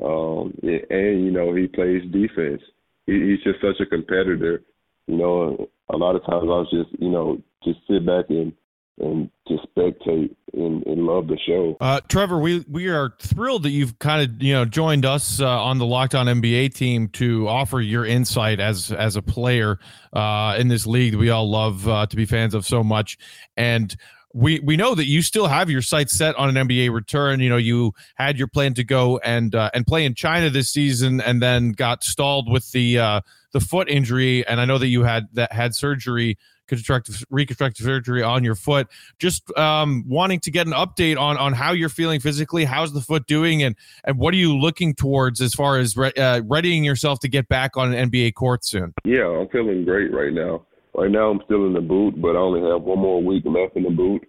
Um, 0.05 0.53
and, 0.63 0.91
and 0.91 1.25
you 1.25 1.31
know, 1.31 1.55
he 1.55 1.67
plays 1.69 2.03
defense 2.11 2.63
he, 3.07 3.13
he's 3.13 3.43
just 3.45 3.61
such 3.61 3.81
a 3.81 3.87
competitor. 3.87 4.63
You 5.07 5.17
know, 5.17 5.69
a 5.93 5.97
lot 5.97 6.17
of 6.17 6.23
times 6.25 6.45
I 6.45 6.47
was 6.47 6.71
just, 6.71 7.03
you 7.03 7.11
know, 7.11 7.43
just 7.65 7.81
sit 7.89 8.07
back 8.07 8.27
and 8.29 8.53
and 9.01 9.31
just 9.49 9.63
spectate 9.75 10.35
and, 10.53 10.87
and 10.87 11.07
love 11.07 11.27
the 11.27 11.39
show. 11.47 11.77
Uh, 11.81 12.01
Trevor, 12.09 12.39
we 12.39 12.65
we 12.69 12.89
are 12.89 13.15
thrilled 13.21 13.63
that 13.63 13.71
you've 13.71 13.99
kind 13.99 14.23
of 14.23 14.43
you 14.43 14.53
know 14.53 14.65
joined 14.65 15.05
us 15.05 15.41
uh, 15.41 15.49
on 15.49 15.79
the 15.79 15.87
Locked 15.87 16.15
On 16.15 16.27
NBA 16.27 16.75
team 16.75 17.09
to 17.09 17.49
offer 17.49 17.81
your 17.81 18.05
insight 18.05 18.61
as 18.61 18.93
as 18.93 19.17
a 19.17 19.23
player 19.23 19.79
uh, 20.13 20.57
in 20.59 20.69
this 20.69 20.87
league 20.87 21.13
that 21.13 21.19
we 21.19 21.31
all 21.31 21.51
love 21.51 21.89
uh, 21.89 22.07
to 22.07 22.17
be 22.17 22.27
fans 22.27 22.55
of 22.55 22.67
so 22.67 22.85
much, 22.85 23.17
and 23.57 23.97
we 24.33 24.61
we 24.61 24.77
know 24.77 24.95
that 24.95 25.07
you 25.07 25.23
still 25.23 25.49
have 25.49 25.71
your 25.71 25.83
sights 25.83 26.17
set 26.17 26.37
on 26.37 26.57
an 26.57 26.69
NBA 26.69 26.93
return. 26.93 27.41
You 27.41 27.49
know, 27.49 27.57
you 27.57 27.95
had 28.15 28.39
your 28.39 28.49
plan 28.49 28.75
to 28.75 28.85
go 28.85 29.19
and 29.19 29.55
uh, 29.55 29.71
and 29.75 29.87
play 29.87 30.05
in 30.05 30.15
China 30.15 30.51
this 30.51 30.71
season, 30.71 31.21
and 31.21 31.43
then 31.43 31.73
got 31.73 32.05
stalled 32.05 32.51
with 32.51 32.71
the 32.73 32.99
uh, 32.99 33.21
the 33.53 33.61
foot 33.61 33.89
injury. 33.89 34.47
And 34.47 34.61
I 34.61 34.65
know 34.65 34.79
that 34.79 34.89
you 34.89 35.03
had 35.03 35.27
that 35.33 35.53
had 35.53 35.75
surgery, 35.75 36.39
reconstructive 36.71 37.25
reconstructive 37.31 37.85
surgery 37.85 38.23
on 38.23 38.45
your 38.45 38.55
foot. 38.55 38.89
Just 39.19 39.57
um, 39.59 40.05
wanting 40.07 40.41
to 40.41 40.51
get 40.51 40.67
an 40.67 40.73
update 40.73 41.19
on 41.19 41.37
on 41.37 41.53
how 41.53 41.73
you're 41.73 41.89
feeling 41.89 42.21
physically. 42.21 42.65
How's 42.65 42.93
the 42.93 43.01
foot 43.01 43.27
doing, 43.27 43.63
and 43.63 43.77
and 44.05 44.19
what 44.19 44.35
are 44.35 44.39
you 44.39 44.57
looking 44.57 44.95
towards 44.95 45.41
as 45.41 45.55
far 45.55 45.79
as 45.79 45.97
re- 45.97 46.13
uh, 46.13 46.43
readying 46.47 46.85
yourself 46.85 47.21
to 47.21 47.29
get 47.29 47.49
back 47.49 47.77
on 47.77 47.93
an 47.93 48.11
NBA 48.11 48.35
court 48.35 48.65
soon? 48.65 48.95
Yeah, 49.05 49.27
I'm 49.27 49.49
feeling 49.49 49.85
great 49.85 50.13
right 50.13 50.33
now. 50.33 50.67
Right 50.95 51.11
now, 51.11 51.31
I'm 51.31 51.41
still 51.45 51.67
in 51.67 51.73
the 51.73 51.81
boot, 51.81 52.21
but 52.21 52.35
I 52.35 52.39
only 52.39 52.69
have 52.69 52.83
one 52.83 52.99
more 52.99 53.23
week 53.23 53.45
left 53.47 53.77
in 53.77 53.85
the 53.85 53.91
boot. 53.91 54.27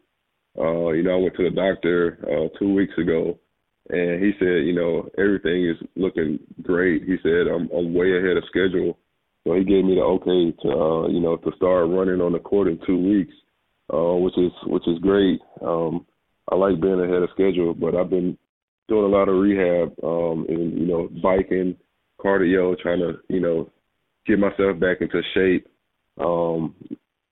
Uh, 0.58 0.92
you 0.92 1.04
know, 1.04 1.16
I 1.16 1.22
went 1.22 1.36
to 1.38 1.44
the 1.44 1.56
doctor 1.56 2.20
uh, 2.24 2.58
two 2.60 2.74
weeks 2.74 2.94
ago, 2.98 3.40
and 3.90 4.24
he 4.24 4.32
said, 4.38 4.66
you 4.66 4.74
know, 4.74 5.10
everything 5.18 5.68
is 5.68 5.78
looking 5.96 6.40
great. 6.62 7.04
He 7.04 7.16
said 7.24 7.48
I'm, 7.48 7.70
I'm 7.72 7.94
way 7.94 8.18
ahead 8.18 8.38
of 8.38 8.44
schedule, 8.50 8.98
so 9.44 9.56
he 9.56 9.64
gave 9.64 9.86
me 9.86 9.96
the 9.96 10.02
okay 10.02 10.52
to, 10.64 10.70
uh, 10.70 11.08
you 11.08 11.20
know, 11.20 11.38
to 11.38 11.52
start 11.56 11.90
running 11.90 12.22
on 12.22 12.34
the 12.34 12.40
court 12.40 12.68
in 12.68 12.80
two 12.86 12.98
weeks, 12.98 13.34
uh, 13.94 14.16
which 14.16 14.38
is 14.38 14.52
which 14.68 14.88
is 14.88 15.00
great. 15.00 15.40
Um, 15.66 16.06
I 16.52 16.56
like 16.56 16.82
being 16.82 17.00
ahead 17.00 17.24
of 17.24 17.30
schedule, 17.34 17.74
but 17.74 17.96
I've 17.96 18.10
been 18.10 18.38
doing 18.88 19.06
a 19.06 19.16
lot 19.16 19.30
of 19.30 19.38
rehab 19.38 19.94
um, 20.04 20.46
and 20.50 20.78
you 20.78 20.86
know, 20.86 21.10
biking, 21.24 21.78
cardio, 22.20 22.78
trying 22.78 23.00
to 23.00 23.14
you 23.30 23.40
know, 23.40 23.70
get 24.28 24.38
myself 24.38 24.80
back 24.80 24.98
into 25.00 25.22
shape. 25.34 25.68
Um, 26.24 26.76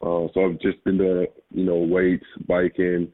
uh, 0.02 0.28
so 0.34 0.46
I've 0.46 0.60
just 0.60 0.84
been 0.84 0.98
doing, 0.98 1.28
you 1.52 1.64
know, 1.66 1.78
weights, 1.78 2.26
biking, 2.48 3.12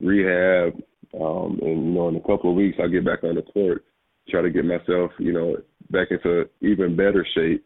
rehab, 0.00 0.74
um, 1.18 1.58
and 1.62 1.86
you 1.86 1.92
know, 1.92 2.08
in 2.08 2.16
a 2.16 2.20
couple 2.20 2.50
of 2.50 2.56
weeks 2.56 2.76
I'll 2.80 2.90
get 2.90 3.04
back 3.04 3.24
on 3.24 3.36
the 3.36 3.42
court, 3.42 3.84
try 4.28 4.42
to 4.42 4.50
get 4.50 4.64
myself, 4.64 5.12
you 5.18 5.32
know, 5.32 5.56
back 5.90 6.08
into 6.10 6.48
even 6.60 6.96
better 6.96 7.26
shape. 7.34 7.64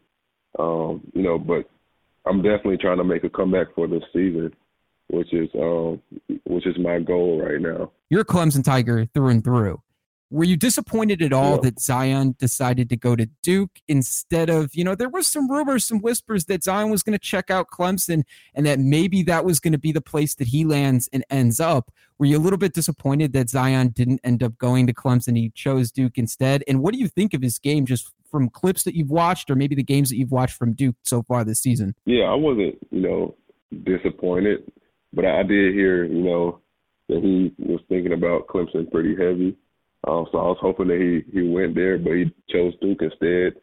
Um, 0.57 1.01
you 1.13 1.21
know, 1.21 1.37
but 1.37 1.69
I'm 2.25 2.41
definitely 2.41 2.77
trying 2.77 2.97
to 2.97 3.03
make 3.03 3.23
a 3.23 3.29
comeback 3.29 3.67
for 3.75 3.87
this 3.87 4.03
season, 4.13 4.53
which 5.07 5.33
is 5.33 5.49
um, 5.55 6.01
which 6.45 6.65
is 6.65 6.77
my 6.79 6.99
goal 6.99 7.41
right 7.41 7.61
now. 7.61 7.91
You're 8.09 8.21
a 8.21 8.25
Clemson 8.25 8.63
Tiger 8.63 9.05
through 9.13 9.29
and 9.29 9.43
through. 9.43 9.81
Were 10.31 10.45
you 10.45 10.55
disappointed 10.55 11.21
at 11.21 11.33
all 11.33 11.55
yeah. 11.55 11.61
that 11.63 11.79
Zion 11.79 12.35
decided 12.39 12.89
to 12.89 12.95
go 12.95 13.17
to 13.17 13.27
Duke 13.43 13.81
instead 13.87 14.49
of, 14.49 14.73
you 14.73 14.83
know, 14.83 14.95
there 14.95 15.09
was 15.09 15.27
some 15.27 15.51
rumors, 15.51 15.85
some 15.85 15.99
whispers 15.99 16.45
that 16.45 16.63
Zion 16.63 16.89
was 16.89 17.03
going 17.03 17.13
to 17.13 17.19
check 17.19 17.51
out 17.51 17.67
Clemson 17.69 18.23
and 18.55 18.65
that 18.65 18.79
maybe 18.79 19.23
that 19.23 19.43
was 19.43 19.59
going 19.59 19.73
to 19.73 19.77
be 19.77 19.91
the 19.91 20.01
place 20.01 20.33
that 20.35 20.47
he 20.47 20.63
lands 20.63 21.09
and 21.11 21.25
ends 21.29 21.59
up. 21.59 21.91
Were 22.17 22.25
you 22.25 22.37
a 22.37 22.39
little 22.39 22.57
bit 22.57 22.73
disappointed 22.73 23.33
that 23.33 23.49
Zion 23.49 23.89
didn't 23.89 24.21
end 24.23 24.41
up 24.41 24.57
going 24.57 24.87
to 24.87 24.93
Clemson? 24.93 25.35
He 25.35 25.49
chose 25.49 25.91
Duke 25.91 26.17
instead. 26.17 26.63
And 26.65 26.81
what 26.81 26.93
do 26.93 26.99
you 26.99 27.09
think 27.09 27.33
of 27.33 27.41
his 27.41 27.59
game 27.59 27.85
just 27.85 28.09
from 28.29 28.49
clips 28.49 28.83
that 28.83 28.95
you've 28.95 29.11
watched 29.11 29.51
or 29.51 29.55
maybe 29.55 29.75
the 29.75 29.83
games 29.83 30.09
that 30.09 30.15
you've 30.15 30.31
watched 30.31 30.55
from 30.55 30.71
Duke 30.71 30.95
so 31.03 31.23
far 31.23 31.43
this 31.43 31.59
season? 31.59 31.93
Yeah, 32.05 32.25
I 32.25 32.35
wasn't, 32.35 32.77
you 32.89 33.01
know, 33.01 33.35
disappointed, 33.83 34.71
but 35.11 35.25
I 35.25 35.43
did 35.43 35.73
hear, 35.73 36.05
you 36.05 36.21
know, 36.23 36.61
that 37.09 37.21
he 37.21 37.53
was 37.59 37.81
thinking 37.89 38.13
about 38.13 38.47
Clemson 38.47 38.89
pretty 38.89 39.15
heavy. 39.17 39.57
Um, 40.07 40.25
so 40.31 40.39
I 40.39 40.43
was 40.43 40.57
hoping 40.59 40.87
that 40.87 40.99
he 40.99 41.31
he 41.31 41.47
went 41.47 41.75
there, 41.75 41.97
but 41.97 42.13
he 42.13 42.33
chose 42.49 42.73
Duke 42.81 43.01
instead. 43.01 43.61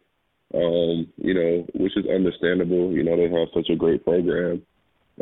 Um, 0.54 1.06
you 1.18 1.34
know, 1.34 1.66
which 1.74 1.96
is 1.96 2.06
understandable. 2.06 2.92
You 2.92 3.02
know, 3.02 3.16
they 3.16 3.28
have 3.28 3.48
such 3.52 3.68
a 3.70 3.76
great 3.76 4.04
program, 4.04 4.62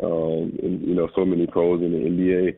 um, 0.01 0.57
and 0.61 0.87
you 0.87 0.95
know, 0.95 1.09
so 1.15 1.25
many 1.25 1.47
pros 1.47 1.81
in 1.81 1.91
the 1.91 1.97
NBA. 1.97 2.57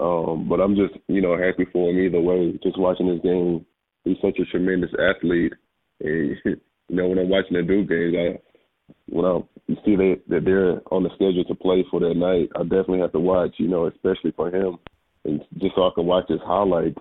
Um, 0.00 0.48
but 0.48 0.60
I'm 0.60 0.74
just, 0.74 0.94
you 1.06 1.20
know, 1.20 1.36
happy 1.36 1.66
for 1.70 1.90
him 1.90 1.98
either 1.98 2.20
way. 2.20 2.58
Just 2.62 2.78
watching 2.78 3.08
his 3.08 3.20
game, 3.20 3.64
he's 4.04 4.16
such 4.22 4.38
a 4.38 4.46
tremendous 4.46 4.90
athlete. 4.98 5.52
And 6.00 6.36
you 6.44 6.56
know, 6.88 7.08
when 7.08 7.18
I'm 7.18 7.28
watching 7.28 7.56
the 7.56 7.62
Duke 7.62 7.88
games, 7.88 8.16
I 8.16 8.40
when 9.10 9.26
I 9.26 9.38
see 9.84 9.96
that 9.96 10.22
that 10.28 10.44
they're 10.44 10.80
on 10.90 11.02
the 11.02 11.10
schedule 11.14 11.44
to 11.44 11.54
play 11.54 11.84
for 11.90 12.00
that 12.00 12.14
night, 12.14 12.48
I 12.56 12.62
definitely 12.62 13.00
have 13.00 13.12
to 13.12 13.20
watch. 13.20 13.54
You 13.58 13.68
know, 13.68 13.86
especially 13.86 14.32
for 14.32 14.48
him, 14.48 14.78
and 15.24 15.42
just 15.58 15.74
so 15.74 15.82
I 15.82 15.90
can 15.94 16.06
watch 16.06 16.24
his 16.28 16.40
highlights 16.44 16.98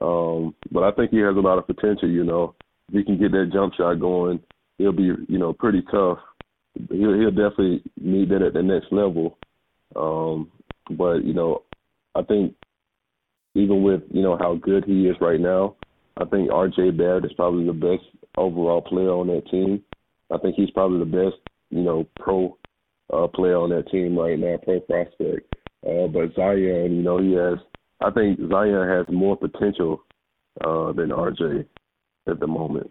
um, 0.00 0.54
but 0.70 0.82
I 0.82 0.92
think 0.92 1.10
he 1.10 1.18
has 1.18 1.36
a 1.36 1.40
lot 1.40 1.58
of 1.58 1.66
potential. 1.66 2.08
You 2.08 2.24
know, 2.24 2.54
if 2.88 2.94
he 2.94 3.04
can 3.04 3.18
get 3.18 3.32
that 3.32 3.50
jump 3.52 3.74
shot 3.74 4.00
going, 4.00 4.40
he'll 4.78 4.92
be 4.92 5.10
you 5.28 5.38
know 5.38 5.52
pretty 5.52 5.82
tough. 5.90 6.18
He'll, 6.90 7.18
he'll 7.18 7.30
definitely 7.30 7.82
need 8.00 8.28
that 8.30 8.42
at 8.42 8.54
the 8.54 8.62
next 8.62 8.92
level. 8.92 9.38
Um, 9.96 10.50
but 10.90 11.24
you 11.24 11.34
know, 11.34 11.62
I 12.14 12.22
think 12.22 12.54
even 13.54 13.82
with 13.82 14.02
you 14.10 14.22
know 14.22 14.36
how 14.38 14.54
good 14.54 14.84
he 14.84 15.08
is 15.08 15.16
right 15.20 15.40
now, 15.40 15.76
I 16.16 16.24
think 16.24 16.50
R.J. 16.50 16.92
Barrett 16.92 17.24
is 17.24 17.32
probably 17.34 17.66
the 17.66 17.72
best 17.72 18.04
overall 18.36 18.82
player 18.82 19.10
on 19.10 19.26
that 19.28 19.48
team. 19.50 19.82
I 20.32 20.38
think 20.38 20.54
he's 20.54 20.70
probably 20.70 20.98
the 20.98 21.04
best 21.04 21.40
you 21.70 21.82
know 21.82 22.06
pro 22.20 22.56
uh, 23.12 23.26
player 23.28 23.56
on 23.56 23.70
that 23.70 23.90
team 23.90 24.16
right 24.16 24.38
now, 24.38 24.58
pro 24.62 24.80
prospect. 24.80 25.54
Uh, 25.86 26.06
but 26.08 26.34
Zion, 26.34 26.96
you 26.96 27.02
know, 27.02 27.18
he 27.18 27.32
has 27.32 27.58
I 28.00 28.10
think 28.10 28.38
Zion 28.48 28.88
has 28.88 29.06
more 29.08 29.36
potential 29.36 30.02
uh, 30.64 30.92
than 30.92 31.10
RJ 31.10 31.66
at 32.28 32.40
the 32.40 32.46
moment. 32.46 32.90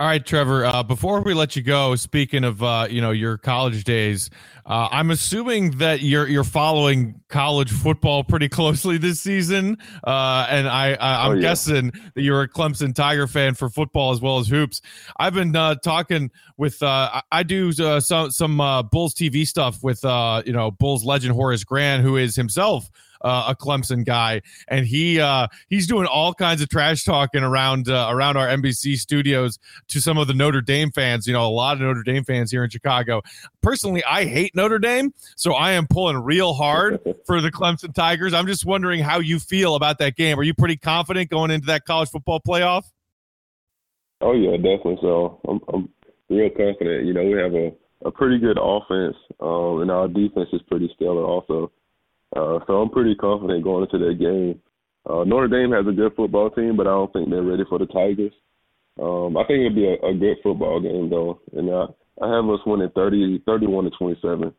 All 0.00 0.06
right, 0.06 0.24
Trevor. 0.24 0.64
Uh, 0.64 0.84
before 0.84 1.22
we 1.22 1.34
let 1.34 1.56
you 1.56 1.62
go, 1.62 1.96
speaking 1.96 2.44
of 2.44 2.62
uh, 2.62 2.86
you 2.88 3.00
know 3.00 3.10
your 3.10 3.36
college 3.36 3.82
days, 3.82 4.30
uh, 4.64 4.86
I'm 4.92 5.10
assuming 5.10 5.78
that 5.78 6.02
you're 6.02 6.28
you're 6.28 6.44
following 6.44 7.20
college 7.28 7.72
football 7.72 8.22
pretty 8.22 8.48
closely 8.48 8.96
this 8.96 9.20
season, 9.20 9.76
uh, 10.04 10.46
and 10.48 10.68
I, 10.68 10.92
I 10.92 11.26
am 11.26 11.32
oh, 11.32 11.34
yeah. 11.34 11.40
guessing 11.40 11.90
that 12.14 12.22
you're 12.22 12.42
a 12.42 12.48
Clemson 12.48 12.94
Tiger 12.94 13.26
fan 13.26 13.54
for 13.54 13.68
football 13.68 14.12
as 14.12 14.20
well 14.20 14.38
as 14.38 14.46
hoops. 14.46 14.82
I've 15.18 15.34
been 15.34 15.56
uh, 15.56 15.74
talking 15.82 16.30
with 16.56 16.80
uh, 16.80 17.20
I 17.32 17.42
do 17.42 17.72
some 17.72 18.30
some 18.30 18.58
Bulls 18.92 19.14
TV 19.14 19.48
stuff 19.48 19.82
with 19.82 20.04
you 20.04 20.52
know 20.52 20.70
Bulls 20.70 21.04
legend 21.04 21.34
Horace 21.34 21.64
Grant, 21.64 22.04
who 22.04 22.16
is 22.16 22.36
himself 22.36 22.88
uh, 23.20 23.46
a 23.48 23.56
Clemson 23.56 24.04
guy, 24.04 24.42
and 24.68 24.86
he 24.86 25.20
uh, 25.20 25.48
he's 25.68 25.86
doing 25.86 26.06
all 26.06 26.34
kinds 26.34 26.62
of 26.62 26.68
trash 26.68 27.04
talking 27.04 27.42
around 27.42 27.88
uh, 27.88 28.08
around 28.10 28.36
our 28.36 28.46
NBC 28.46 28.96
studios 28.96 29.58
to 29.88 30.00
some 30.00 30.18
of 30.18 30.26
the 30.26 30.34
Notre 30.34 30.60
Dame 30.60 30.90
fans. 30.90 31.26
You 31.26 31.32
know, 31.32 31.44
a 31.44 31.48
lot 31.48 31.74
of 31.74 31.80
Notre 31.80 32.02
Dame 32.02 32.24
fans 32.24 32.50
here 32.50 32.64
in 32.64 32.70
Chicago. 32.70 33.22
Personally, 33.62 34.02
I 34.04 34.24
hate 34.24 34.54
Notre 34.54 34.78
Dame, 34.78 35.12
so 35.36 35.54
I 35.54 35.72
am 35.72 35.86
pulling 35.86 36.18
real 36.18 36.54
hard 36.54 37.00
for 37.26 37.40
the 37.40 37.50
Clemson 37.50 37.94
Tigers. 37.94 38.34
I'm 38.34 38.46
just 38.46 38.64
wondering 38.64 39.02
how 39.02 39.18
you 39.20 39.38
feel 39.38 39.74
about 39.74 39.98
that 39.98 40.16
game. 40.16 40.38
Are 40.38 40.44
you 40.44 40.54
pretty 40.54 40.76
confident 40.76 41.30
going 41.30 41.50
into 41.50 41.66
that 41.66 41.84
college 41.84 42.10
football 42.10 42.40
playoff? 42.40 42.84
Oh 44.20 44.32
yeah, 44.32 44.56
definitely. 44.56 44.98
So 45.00 45.40
I'm, 45.48 45.60
I'm 45.72 45.88
real 46.28 46.50
confident. 46.50 47.06
You 47.06 47.14
know, 47.14 47.24
we 47.24 47.32
have 47.40 47.54
a 47.54 47.72
a 48.04 48.10
pretty 48.10 48.38
good 48.38 48.58
offense, 48.60 49.16
um, 49.40 49.82
and 49.82 49.90
our 49.90 50.08
defense 50.08 50.48
is 50.52 50.62
pretty 50.68 50.90
stellar 50.94 51.24
also. 51.24 51.72
Uh, 52.36 52.58
so 52.66 52.82
I'm 52.82 52.90
pretty 52.90 53.14
confident 53.14 53.64
going 53.64 53.84
into 53.84 53.98
that 54.06 54.18
game. 54.18 54.60
Uh, 55.08 55.24
Notre 55.24 55.48
Dame 55.48 55.72
has 55.72 55.86
a 55.86 55.96
good 55.96 56.14
football 56.14 56.50
team, 56.50 56.76
but 56.76 56.86
I 56.86 56.90
don't 56.90 57.12
think 57.12 57.30
they're 57.30 57.42
ready 57.42 57.64
for 57.68 57.78
the 57.78 57.86
Tigers. 57.86 58.32
Um, 59.00 59.36
I 59.36 59.44
think 59.44 59.60
it'll 59.60 59.74
be 59.74 59.86
a, 59.86 60.06
a 60.06 60.14
good 60.14 60.36
football 60.42 60.80
game 60.80 61.08
though, 61.08 61.40
and 61.56 61.70
I, 61.70 61.86
I 62.24 62.34
have 62.34 62.48
us 62.50 62.60
winning 62.66 62.90
30, 62.94 63.42
31 63.46 63.84
to 63.84 63.90
27. 63.90 64.52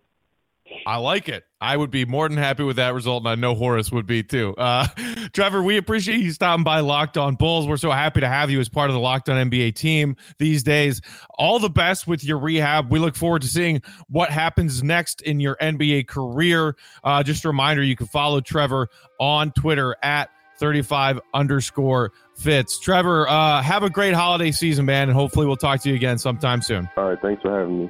I 0.86 0.98
like 0.98 1.30
it. 1.30 1.44
I 1.62 1.76
would 1.76 1.92
be 1.92 2.06
more 2.06 2.28
than 2.30 2.38
happy 2.38 2.64
with 2.64 2.78
that 2.78 2.94
result, 2.94 3.24
and 3.24 3.30
I 3.30 3.36
know 3.36 3.54
Horace 3.54 3.92
would 3.92 4.06
be 4.06 4.24
too. 4.24 4.56
Uh, 4.58 4.88
Trevor, 5.34 5.62
we 5.62 5.78
appreciate 5.78 6.20
you 6.20 6.32
stopping 6.32 6.64
by 6.64 6.80
Locked 6.80 7.18
On 7.18 7.36
Bulls. 7.36 7.68
We're 7.68 7.78
so 7.78 7.92
happy 7.92 8.22
to 8.22 8.28
have 8.28 8.50
you 8.50 8.60
as 8.60 8.70
part 8.70 8.90
of 8.90 8.94
the 8.94 9.00
Locked 9.00 9.30
On 9.30 9.50
NBA 9.50 9.76
team 9.76 10.16
these 10.38 10.64
days. 10.64 11.02
All 11.38 11.60
the 11.60 11.70
best 11.70 12.08
with 12.08 12.24
your 12.24 12.40
rehab. 12.40 12.92
We 12.92 13.00
look 13.00 13.16
forward 13.16 13.42
to 13.42 13.48
seeing 13.48 13.82
what 14.08 14.30
happens 14.30 14.82
next 14.84 15.22
in 15.22 15.40
your 15.40 15.58
NBA 15.62 16.08
career. 16.08 16.76
Uh, 17.04 17.24
just 17.24 17.46
a 17.46 17.50
reminder, 17.50 17.84
you 17.84 17.96
can 17.96 18.08
follow 18.08 18.42
Trevor 18.42 18.88
on 19.20 19.52
Twitter 19.52 19.96
at 20.02 20.30
35 20.60 21.20
underscore 21.34 22.12
fits. 22.36 22.80
Trevor, 22.80 23.28
uh, 23.28 23.62
have 23.62 23.84
a 23.84 23.90
great 23.90 24.14
holiday 24.14 24.52
season, 24.52 24.86
man, 24.86 25.10
and 25.10 25.14
hopefully 25.14 25.46
we'll 25.46 25.56
talk 25.58 25.82
to 25.82 25.90
you 25.90 25.96
again 25.96 26.18
sometime 26.18 26.62
soon. 26.62 26.90
All 26.98 27.06
right. 27.06 27.20
Thanks 27.22 27.42
for 27.42 27.58
having 27.58 27.84
me. 27.84 27.90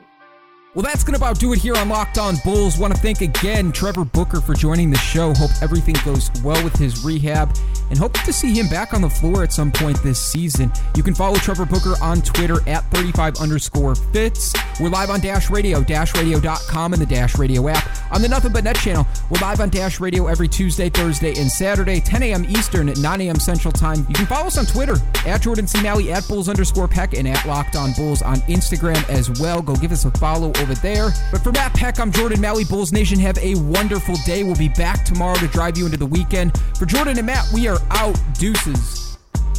Well, 0.75 0.83
that's 0.83 1.03
going 1.03 1.17
to 1.17 1.17
about 1.17 1.39
do 1.39 1.51
it 1.51 1.57
here 1.57 1.75
on 1.75 1.89
Locked 1.89 2.19
On 2.19 2.35
Bulls. 2.45 2.77
Want 2.77 2.93
to 2.93 3.01
thank 3.01 3.21
again 3.21 3.71
Trevor 3.71 4.05
Booker 4.05 4.39
for 4.39 4.53
joining 4.53 4.91
the 4.91 4.99
show. 4.99 5.33
Hope 5.33 5.49
everything 5.63 5.95
goes 6.05 6.29
well 6.43 6.63
with 6.63 6.75
his 6.75 7.03
rehab 7.03 7.57
and 7.89 7.97
hope 7.97 8.13
to 8.13 8.31
see 8.31 8.53
him 8.53 8.67
back 8.67 8.93
on 8.93 9.01
the 9.01 9.09
floor 9.09 9.41
at 9.41 9.51
some 9.51 9.71
point 9.71 10.01
this 10.03 10.23
season. 10.23 10.71
You 10.95 11.01
can 11.01 11.15
follow 11.15 11.37
Trevor 11.37 11.65
Booker 11.65 11.95
on 12.03 12.21
Twitter 12.21 12.57
at 12.69 12.89
35 12.91 13.37
underscore 13.37 13.95
fits. 13.95 14.53
We're 14.79 14.89
live 14.89 15.09
on 15.09 15.21
Dash 15.21 15.49
Radio, 15.49 15.81
dashradio.com, 15.81 16.93
and 16.93 17.01
the 17.01 17.05
Dash 17.07 17.39
Radio 17.39 17.67
app. 17.67 17.89
On 18.13 18.21
the 18.21 18.29
Nothing 18.29 18.53
But 18.53 18.63
Net 18.63 18.75
channel, 18.75 19.07
we're 19.31 19.39
live 19.39 19.61
on 19.61 19.69
Dash 19.69 19.99
Radio 19.99 20.27
every 20.27 20.47
Tuesday, 20.47 20.89
Thursday, 20.89 21.33
and 21.39 21.51
Saturday, 21.51 21.99
10 21.99 22.21
a.m. 22.21 22.45
Eastern 22.45 22.89
at 22.89 22.97
9 22.99 23.21
a.m. 23.21 23.39
Central 23.39 23.71
Time. 23.71 24.05
You 24.07 24.13
can 24.13 24.27
follow 24.27 24.45
us 24.45 24.59
on 24.59 24.67
Twitter 24.67 24.97
at 25.25 25.41
Jordan 25.41 25.65
C. 25.65 25.79
At 25.87 26.27
Bulls 26.27 26.47
underscore 26.47 26.87
Peck, 26.87 27.15
and 27.15 27.27
at 27.27 27.43
Locked 27.47 27.75
On 27.75 27.91
Bulls 27.93 28.21
on 28.21 28.37
Instagram 28.41 29.07
as 29.09 29.31
well. 29.41 29.63
Go 29.63 29.75
give 29.75 29.91
us 29.91 30.05
a 30.05 30.11
follow 30.11 30.51
over 30.59 30.75
there. 30.75 31.09
But 31.31 31.41
for 31.41 31.51
Matt 31.51 31.73
Peck, 31.73 31.99
I'm 31.99 32.11
Jordan 32.11 32.41
Malley. 32.41 32.65
Bulls 32.65 32.91
Nation, 32.91 33.19
have 33.19 33.37
a 33.39 33.55
wonderful 33.55 34.15
day. 34.25 34.43
We'll 34.43 34.55
be 34.55 34.69
back 34.69 35.05
tomorrow 35.05 35.35
to 35.37 35.47
drive 35.47 35.77
you 35.77 35.85
into 35.85 35.97
the 35.97 36.05
weekend. 36.05 36.57
For 36.77 36.85
Jordan 36.85 37.17
and 37.17 37.25
Matt, 37.25 37.45
we 37.53 37.67
are 37.67 37.79
out. 37.91 38.19
Deuces. 38.37 39.17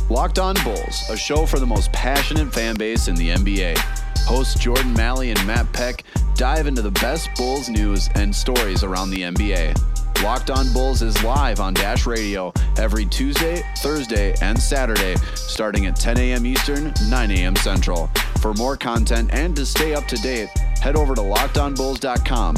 Locked 0.08 0.38
On 0.38 0.56
Bulls, 0.64 1.08
a 1.08 1.16
show 1.16 1.46
for 1.46 1.58
the 1.58 1.66
most 1.66 1.92
passionate 1.92 2.52
fan 2.52 2.76
base 2.76 3.08
in 3.08 3.14
the 3.14 3.30
NBA. 3.30 3.78
Hosts 4.26 4.58
Jordan 4.58 4.92
Malley 4.92 5.30
and 5.30 5.46
Matt 5.46 5.72
Peck 5.72 6.04
dive 6.34 6.66
into 6.66 6.82
the 6.82 6.90
best 6.92 7.30
Bulls 7.36 7.68
news 7.68 8.08
and 8.14 8.34
stories 8.34 8.82
around 8.82 9.10
the 9.10 9.22
NBA. 9.22 9.76
Locked 10.22 10.50
On 10.50 10.70
Bulls 10.72 11.00
is 11.00 11.22
live 11.24 11.60
on 11.60 11.72
Dash 11.72 12.06
Radio 12.06 12.52
every 12.76 13.06
Tuesday, 13.06 13.62
Thursday, 13.78 14.34
and 14.42 14.58
Saturday, 14.58 15.16
starting 15.34 15.86
at 15.86 15.96
10 15.96 16.18
a.m. 16.18 16.44
Eastern, 16.44 16.92
9 17.08 17.30
a.m. 17.30 17.56
Central. 17.56 18.10
For 18.40 18.52
more 18.54 18.76
content 18.76 19.30
and 19.32 19.56
to 19.56 19.64
stay 19.64 19.94
up 19.94 20.06
to 20.08 20.16
date, 20.16 20.48
head 20.80 20.96
over 20.96 21.14
to 21.14 21.20
lockedonbulls.com 21.20 22.56